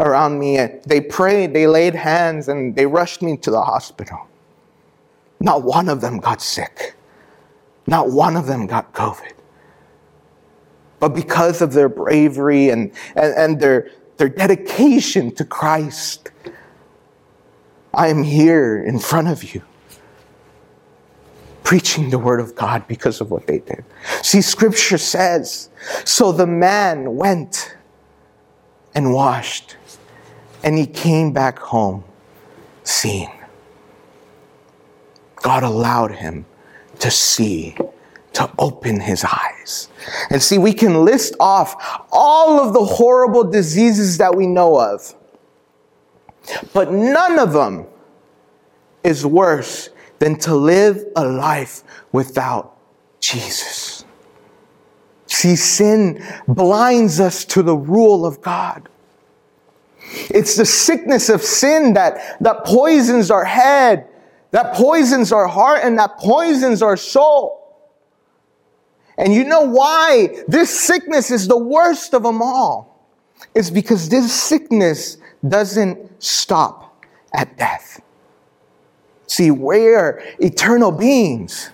around 0.00 0.38
me. 0.40 0.58
They 0.86 1.00
prayed, 1.00 1.54
they 1.54 1.68
laid 1.68 1.94
hands, 1.94 2.48
and 2.48 2.74
they 2.74 2.86
rushed 2.86 3.22
me 3.22 3.36
to 3.36 3.50
the 3.50 3.62
hospital. 3.62 4.26
Not 5.38 5.62
one 5.62 5.88
of 5.88 6.00
them 6.00 6.18
got 6.18 6.42
sick. 6.42 6.96
Not 7.86 8.10
one 8.10 8.36
of 8.36 8.46
them 8.46 8.66
got 8.66 8.92
COVID. 8.92 9.32
but 11.00 11.14
because 11.14 11.62
of 11.62 11.72
their 11.72 11.88
bravery 11.88 12.68
and, 12.68 12.92
and, 13.16 13.34
and 13.34 13.60
their, 13.60 13.90
their 14.18 14.28
dedication 14.28 15.34
to 15.34 15.44
Christ, 15.44 16.30
I 17.94 18.08
am 18.08 18.22
here 18.22 18.84
in 18.84 18.98
front 18.98 19.28
of 19.28 19.54
you 19.54 19.62
preaching 21.64 22.10
the 22.10 22.18
word 22.18 22.40
of 22.40 22.54
God 22.54 22.86
because 22.86 23.20
of 23.20 23.30
what 23.30 23.46
they 23.46 23.58
did. 23.60 23.84
See, 24.22 24.42
scripture 24.42 24.98
says, 24.98 25.70
so 26.04 26.32
the 26.32 26.46
man 26.46 27.16
went 27.16 27.76
and 28.94 29.12
washed, 29.14 29.76
and 30.62 30.76
he 30.76 30.86
came 30.86 31.32
back 31.32 31.58
home 31.58 32.04
seeing. 32.84 33.30
God 35.36 35.62
allowed 35.62 36.12
him 36.12 36.44
to 36.98 37.10
see, 37.10 37.76
to 38.34 38.50
open 38.58 39.00
his 39.00 39.24
eyes. 39.24 39.88
And 40.30 40.42
see, 40.42 40.58
we 40.58 40.72
can 40.72 41.04
list 41.04 41.34
off 41.40 42.06
all 42.12 42.60
of 42.60 42.74
the 42.74 42.84
horrible 42.84 43.44
diseases 43.44 44.18
that 44.18 44.34
we 44.34 44.46
know 44.46 44.78
of, 44.78 45.14
but 46.72 46.92
none 46.92 47.38
of 47.38 47.52
them 47.52 47.86
is 49.02 49.24
worse 49.24 49.90
than 50.18 50.38
to 50.38 50.54
live 50.54 51.02
a 51.16 51.24
life 51.24 51.82
without 52.12 52.76
Jesus. 53.20 54.04
See, 55.26 55.56
sin 55.56 56.22
blinds 56.48 57.20
us 57.20 57.44
to 57.46 57.62
the 57.62 57.76
rule 57.76 58.26
of 58.26 58.42
God. 58.42 58.88
It's 60.30 60.56
the 60.56 60.66
sickness 60.66 61.28
of 61.28 61.42
sin 61.42 61.94
that, 61.94 62.38
that 62.40 62.64
poisons 62.64 63.30
our 63.30 63.44
head, 63.44 64.06
that 64.50 64.74
poisons 64.74 65.32
our 65.32 65.46
heart, 65.46 65.80
and 65.82 65.98
that 65.98 66.18
poisons 66.18 66.82
our 66.82 66.96
soul. 66.96 67.56
And 69.16 69.34
you 69.34 69.44
know 69.44 69.62
why 69.62 70.42
this 70.48 70.70
sickness 70.70 71.30
is 71.30 71.46
the 71.46 71.58
worst 71.58 72.14
of 72.14 72.22
them 72.22 72.40
all? 72.42 73.06
It's 73.54 73.70
because 73.70 74.08
this 74.08 74.32
sickness 74.32 75.18
doesn't 75.46 76.22
stop 76.22 77.04
at 77.34 77.56
death. 77.56 78.00
See, 79.26 79.50
we're 79.50 80.22
eternal 80.40 80.90
beings 80.90 81.70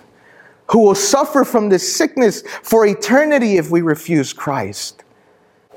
who 0.69 0.79
will 0.79 0.95
suffer 0.95 1.43
from 1.43 1.69
this 1.69 1.95
sickness 1.95 2.43
for 2.61 2.85
eternity 2.85 3.57
if 3.57 3.71
we 3.71 3.81
refuse 3.81 4.33
Christ. 4.33 5.03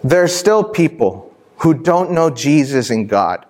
There 0.02 0.22
are 0.22 0.28
still 0.28 0.64
people 0.64 1.29
who 1.60 1.74
don't 1.74 2.10
know 2.10 2.30
Jesus 2.30 2.90
and 2.90 3.08
God. 3.08 3.46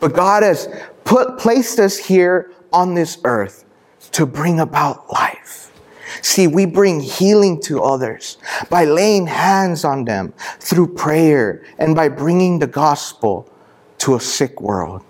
But 0.00 0.12
God 0.12 0.42
has 0.42 0.68
put, 1.04 1.38
placed 1.38 1.78
us 1.78 1.96
here 1.96 2.52
on 2.72 2.94
this 2.94 3.18
earth 3.24 3.64
to 4.12 4.26
bring 4.26 4.60
about 4.60 5.10
life. 5.10 5.72
See, 6.20 6.46
we 6.46 6.66
bring 6.66 7.00
healing 7.00 7.60
to 7.62 7.82
others 7.82 8.38
by 8.68 8.84
laying 8.84 9.26
hands 9.26 9.84
on 9.84 10.04
them 10.04 10.34
through 10.60 10.94
prayer 10.94 11.64
and 11.78 11.94
by 11.94 12.08
bringing 12.08 12.58
the 12.58 12.66
gospel 12.66 13.50
to 13.98 14.14
a 14.14 14.20
sick 14.20 14.60
world. 14.60 15.02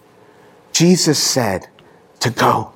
Jesus 0.73 1.21
said 1.21 1.67
to 2.21 2.31
go. 2.31 2.73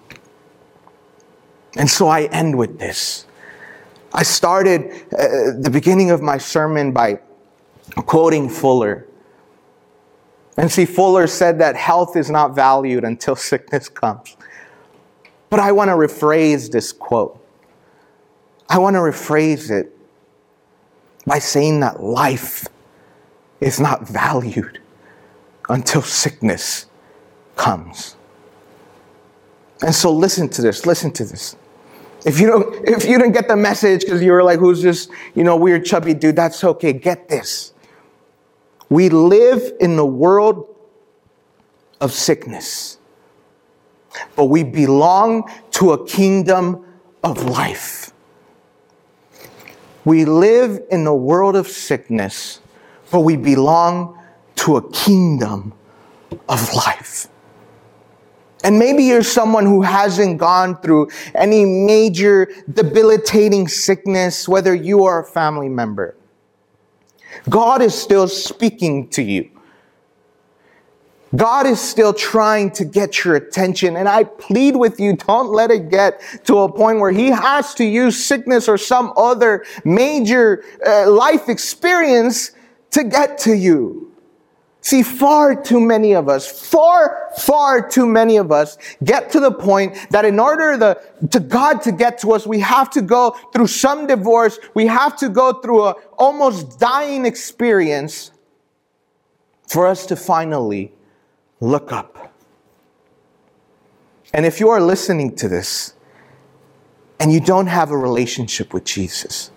And 1.76 1.88
so 1.88 2.08
I 2.08 2.24
end 2.24 2.58
with 2.58 2.78
this. 2.78 3.26
I 4.12 4.22
started 4.22 4.90
uh, 5.12 5.58
the 5.58 5.70
beginning 5.70 6.10
of 6.10 6.22
my 6.22 6.38
sermon 6.38 6.92
by 6.92 7.20
quoting 8.06 8.48
Fuller. 8.48 9.06
And 10.56 10.70
see, 10.70 10.84
Fuller 10.84 11.26
said 11.26 11.58
that 11.60 11.76
health 11.76 12.16
is 12.16 12.30
not 12.30 12.54
valued 12.54 13.04
until 13.04 13.36
sickness 13.50 13.88
comes. 13.88 14.36
But 15.50 15.60
I 15.60 15.72
want 15.72 15.88
to 15.88 15.94
rephrase 15.94 16.70
this 16.70 16.92
quote. 16.92 17.42
I 18.68 18.78
want 18.78 18.94
to 18.94 19.00
rephrase 19.00 19.70
it 19.70 19.96
by 21.26 21.38
saying 21.38 21.80
that 21.80 22.02
life 22.02 22.66
is 23.60 23.80
not 23.80 24.06
valued 24.06 24.80
until 25.68 26.02
sickness 26.02 26.86
comes. 27.56 28.16
And 29.82 29.94
so 29.94 30.12
listen 30.12 30.48
to 30.50 30.62
this, 30.62 30.86
listen 30.86 31.12
to 31.12 31.24
this. 31.24 31.56
If 32.26 32.40
you 32.40 32.48
don't, 32.48 32.88
if 32.88 33.04
you 33.04 33.16
didn't 33.16 33.32
get 33.32 33.48
the 33.48 33.56
message 33.56 34.00
because 34.00 34.22
you 34.22 34.32
were 34.32 34.42
like, 34.42 34.58
who's 34.58 34.82
this, 34.82 35.08
you 35.34 35.44
know, 35.44 35.56
weird 35.56 35.84
chubby 35.84 36.14
dude, 36.14 36.36
that's 36.36 36.62
okay. 36.64 36.92
Get 36.92 37.28
this. 37.28 37.72
We 38.90 39.08
live 39.08 39.72
in 39.80 39.96
the 39.96 40.06
world 40.06 40.66
of 42.00 42.12
sickness, 42.12 42.98
but 44.34 44.46
we 44.46 44.64
belong 44.64 45.50
to 45.72 45.92
a 45.92 46.06
kingdom 46.06 46.84
of 47.22 47.44
life. 47.44 48.12
We 50.04 50.24
live 50.24 50.80
in 50.90 51.04
the 51.04 51.14
world 51.14 51.54
of 51.54 51.68
sickness, 51.68 52.60
but 53.10 53.20
we 53.20 53.36
belong 53.36 54.18
to 54.56 54.76
a 54.76 54.90
kingdom 54.90 55.74
of 56.48 56.72
life. 56.72 57.28
And 58.64 58.78
maybe 58.78 59.04
you're 59.04 59.22
someone 59.22 59.66
who 59.66 59.82
hasn't 59.82 60.38
gone 60.38 60.80
through 60.80 61.08
any 61.34 61.64
major 61.64 62.48
debilitating 62.72 63.68
sickness, 63.68 64.48
whether 64.48 64.74
you 64.74 65.04
are 65.04 65.22
a 65.22 65.26
family 65.26 65.68
member. 65.68 66.16
God 67.48 67.82
is 67.82 67.94
still 67.94 68.28
speaking 68.28 69.08
to 69.10 69.22
you. 69.22 69.50
God 71.36 71.66
is 71.66 71.80
still 71.80 72.14
trying 72.14 72.70
to 72.72 72.84
get 72.84 73.24
your 73.24 73.36
attention. 73.36 73.96
And 73.96 74.08
I 74.08 74.24
plead 74.24 74.76
with 74.76 74.98
you, 74.98 75.14
don't 75.14 75.52
let 75.52 75.70
it 75.70 75.90
get 75.90 76.22
to 76.44 76.60
a 76.60 76.72
point 76.72 77.00
where 77.00 77.10
He 77.10 77.28
has 77.28 77.74
to 77.74 77.84
use 77.84 78.24
sickness 78.24 78.68
or 78.68 78.78
some 78.78 79.12
other 79.16 79.64
major 79.84 80.64
uh, 80.86 81.10
life 81.10 81.48
experience 81.48 82.52
to 82.92 83.04
get 83.04 83.36
to 83.38 83.54
you. 83.54 84.07
See, 84.88 85.02
far 85.02 85.54
too 85.54 85.80
many 85.80 86.14
of 86.14 86.30
us, 86.30 86.48
far, 86.48 87.28
far 87.36 87.86
too 87.86 88.06
many 88.06 88.38
of 88.38 88.50
us 88.50 88.78
get 89.04 89.30
to 89.32 89.38
the 89.38 89.52
point 89.52 89.94
that 90.12 90.24
in 90.24 90.40
order 90.40 90.78
the, 90.78 90.98
to 91.30 91.40
God 91.40 91.82
to 91.82 91.92
get 91.92 92.16
to 92.20 92.32
us, 92.32 92.46
we 92.46 92.60
have 92.60 92.88
to 92.92 93.02
go 93.02 93.32
through 93.52 93.66
some 93.66 94.06
divorce. 94.06 94.58
We 94.72 94.86
have 94.86 95.14
to 95.18 95.28
go 95.28 95.60
through 95.60 95.88
a 95.88 95.92
almost 96.16 96.80
dying 96.80 97.26
experience 97.26 98.30
for 99.66 99.86
us 99.86 100.06
to 100.06 100.16
finally 100.16 100.94
look 101.60 101.92
up. 101.92 102.32
And 104.32 104.46
if 104.46 104.58
you 104.58 104.70
are 104.70 104.80
listening 104.80 105.36
to 105.36 105.50
this 105.50 105.92
and 107.20 107.30
you 107.30 107.40
don't 107.40 107.66
have 107.66 107.90
a 107.90 107.98
relationship 107.98 108.72
with 108.72 108.84
Jesus, 108.84 109.50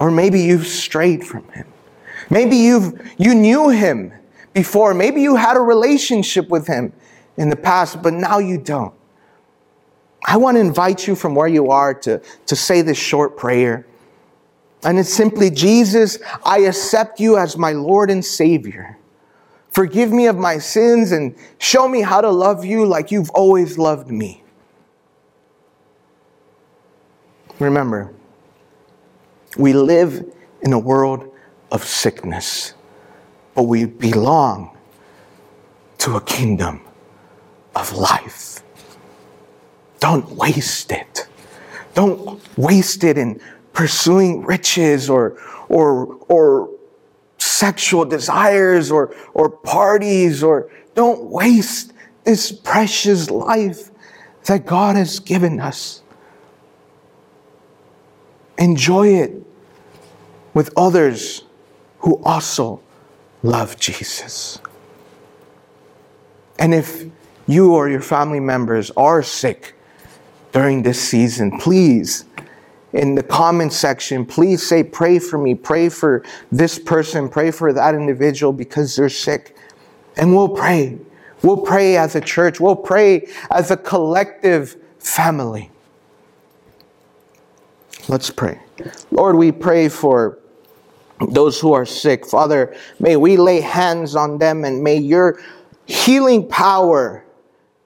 or 0.00 0.10
maybe 0.10 0.40
you've 0.40 0.66
strayed 0.66 1.24
from 1.24 1.48
him, 1.50 1.68
maybe 2.30 2.56
you've, 2.56 3.00
you 3.16 3.32
knew 3.32 3.68
him 3.68 4.14
before. 4.52 4.94
Maybe 4.94 5.22
you 5.22 5.36
had 5.36 5.56
a 5.56 5.60
relationship 5.60 6.48
with 6.48 6.66
him 6.66 6.92
in 7.36 7.48
the 7.50 7.56
past, 7.56 8.02
but 8.02 8.12
now 8.12 8.38
you 8.38 8.58
don't. 8.58 8.94
I 10.24 10.36
want 10.36 10.56
to 10.56 10.60
invite 10.60 11.06
you 11.06 11.14
from 11.14 11.34
where 11.34 11.48
you 11.48 11.70
are 11.70 11.94
to, 11.94 12.20
to 12.46 12.56
say 12.56 12.82
this 12.82 12.98
short 12.98 13.36
prayer. 13.36 13.86
And 14.82 14.98
it's 14.98 15.12
simply 15.12 15.50
Jesus, 15.50 16.18
I 16.44 16.60
accept 16.60 17.20
you 17.20 17.36
as 17.36 17.56
my 17.56 17.72
Lord 17.72 18.10
and 18.10 18.24
Savior. 18.24 18.98
Forgive 19.70 20.10
me 20.10 20.26
of 20.26 20.36
my 20.36 20.58
sins 20.58 21.12
and 21.12 21.34
show 21.58 21.86
me 21.88 22.00
how 22.02 22.20
to 22.20 22.30
love 22.30 22.64
you 22.64 22.86
like 22.86 23.10
you've 23.10 23.30
always 23.30 23.78
loved 23.78 24.10
me. 24.10 24.42
Remember, 27.58 28.12
we 29.56 29.72
live 29.72 30.24
in 30.62 30.72
a 30.72 30.78
world 30.78 31.30
of 31.70 31.84
sickness 31.84 32.74
but 33.60 33.64
we 33.66 33.84
belong 33.84 34.74
to 35.98 36.16
a 36.16 36.20
kingdom 36.22 36.80
of 37.76 37.92
life. 37.92 38.62
Don't 39.98 40.30
waste 40.30 40.90
it. 40.90 41.28
Don't 41.92 42.40
waste 42.56 43.04
it 43.04 43.18
in 43.18 43.38
pursuing 43.74 44.46
riches 44.46 45.10
or, 45.10 45.38
or, 45.68 46.06
or 46.30 46.70
sexual 47.36 48.06
desires 48.06 48.90
or, 48.90 49.14
or 49.34 49.50
parties 49.50 50.42
or 50.42 50.70
don't 50.94 51.24
waste 51.24 51.92
this 52.24 52.50
precious 52.50 53.28
life 53.28 53.90
that 54.46 54.64
God 54.64 54.96
has 54.96 55.20
given 55.20 55.60
us. 55.60 56.00
Enjoy 58.56 59.08
it 59.08 59.34
with 60.54 60.72
others 60.78 61.44
who 61.98 62.22
also 62.24 62.80
love 63.42 63.78
Jesus. 63.78 64.60
And 66.58 66.74
if 66.74 67.04
you 67.46 67.74
or 67.74 67.88
your 67.88 68.02
family 68.02 68.40
members 68.40 68.90
are 68.92 69.22
sick 69.22 69.74
during 70.52 70.82
this 70.82 71.00
season, 71.00 71.58
please, 71.58 72.24
in 72.92 73.14
the 73.14 73.22
comment 73.22 73.72
section, 73.72 74.26
please 74.26 74.66
say, 74.66 74.82
Pray 74.82 75.18
for 75.18 75.38
me, 75.38 75.54
pray 75.54 75.88
for 75.88 76.24
this 76.52 76.78
person, 76.78 77.28
pray 77.28 77.50
for 77.50 77.72
that 77.72 77.94
individual 77.94 78.52
because 78.52 78.96
they're 78.96 79.08
sick. 79.08 79.56
And 80.16 80.34
we'll 80.34 80.48
pray. 80.48 80.98
We'll 81.42 81.62
pray 81.62 81.96
as 81.96 82.16
a 82.16 82.20
church, 82.20 82.60
we'll 82.60 82.76
pray 82.76 83.26
as 83.50 83.70
a 83.70 83.76
collective 83.76 84.76
family. 84.98 85.70
Let's 88.08 88.28
pray. 88.30 88.60
Lord, 89.10 89.36
we 89.36 89.52
pray 89.52 89.88
for 89.88 90.39
those 91.28 91.60
who 91.60 91.72
are 91.72 91.84
sick. 91.84 92.26
Father, 92.26 92.74
may 92.98 93.16
we 93.16 93.36
lay 93.36 93.60
hands 93.60 94.16
on 94.16 94.38
them 94.38 94.64
and 94.64 94.82
may 94.82 94.96
your 94.96 95.40
healing 95.86 96.46
power 96.48 97.24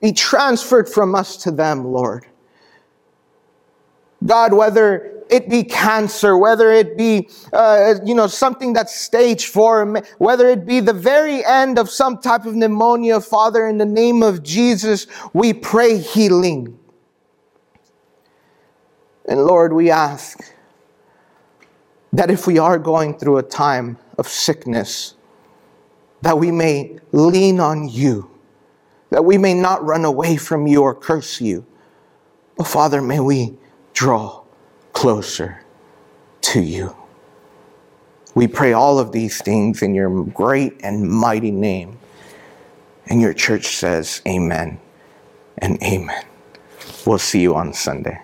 be 0.01 0.13
transferred 0.13 0.89
from 0.89 1.15
us 1.15 1.37
to 1.39 1.51
them, 1.51 1.85
Lord. 1.85 2.27
God, 4.25 4.53
whether 4.53 5.23
it 5.31 5.49
be 5.49 5.65
cancer, 5.65 6.37
whether 6.37 6.71
it 6.71 6.97
be, 6.97 7.29
uh, 7.53 7.95
you 8.05 8.15
know, 8.15 8.27
something 8.27 8.73
that's 8.73 8.95
stage 8.95 9.47
four, 9.47 10.03
whether 10.19 10.49
it 10.49 10.67
be 10.67 10.81
the 10.81 10.93
very 10.93 11.45
end 11.45 11.79
of 11.79 11.91
some 11.91 12.19
type 12.19 12.45
of 12.45 12.55
pneumonia, 12.55 13.21
Father, 13.21 13.67
in 13.67 13.79
the 13.79 13.87
name 13.87 14.23
of 14.23 14.43
Jesus, 14.43 15.07
we 15.33 15.53
pray 15.53 15.99
healing. 15.99 16.79
And 19.27 19.45
Lord, 19.45 19.73
we 19.73 19.91
ask 19.91 20.39
that 22.15 22.31
if 22.31 22.47
we 22.47 22.59
are 22.59 22.79
going 22.79 23.19
through 23.19 23.39
a 23.39 23.43
time 23.43 23.99
of 24.19 24.29
sickness, 24.29 25.15
that 26.23 26.39
we 26.39 26.53
may 26.53 26.99
lean 27.11 27.59
on 27.59 27.89
you, 27.89 28.31
that 29.11 29.25
we 29.25 29.37
may 29.37 29.53
not 29.53 29.85
run 29.85 30.05
away 30.05 30.37
from 30.37 30.67
you 30.69 30.83
or 30.83 30.95
curse 30.95 31.41
you. 31.41 31.67
But 32.57 32.69
Father, 32.69 33.03
may 33.03 33.19
we 33.19 33.59
draw 33.95 34.45
closer 34.93 35.65
to 36.43 36.61
you. 36.63 36.97
We 38.37 38.47
pray 38.47 38.73
all 38.73 39.01
of 39.01 39.11
these 39.11 39.43
things 39.43 39.83
in 39.83 39.95
your 39.95 40.25
great 40.25 40.81
and 40.85 41.09
mighty 41.09 41.51
name. 41.51 41.99
And 43.07 43.21
your 43.21 43.35
church 43.35 43.77
says, 43.77 44.23
Amen 44.27 44.81
and 45.59 45.83
Amen. 45.83 46.25
We'll 47.05 47.19
see 47.19 47.41
you 47.41 47.57
on 47.57 47.73
Sunday. 47.75 48.21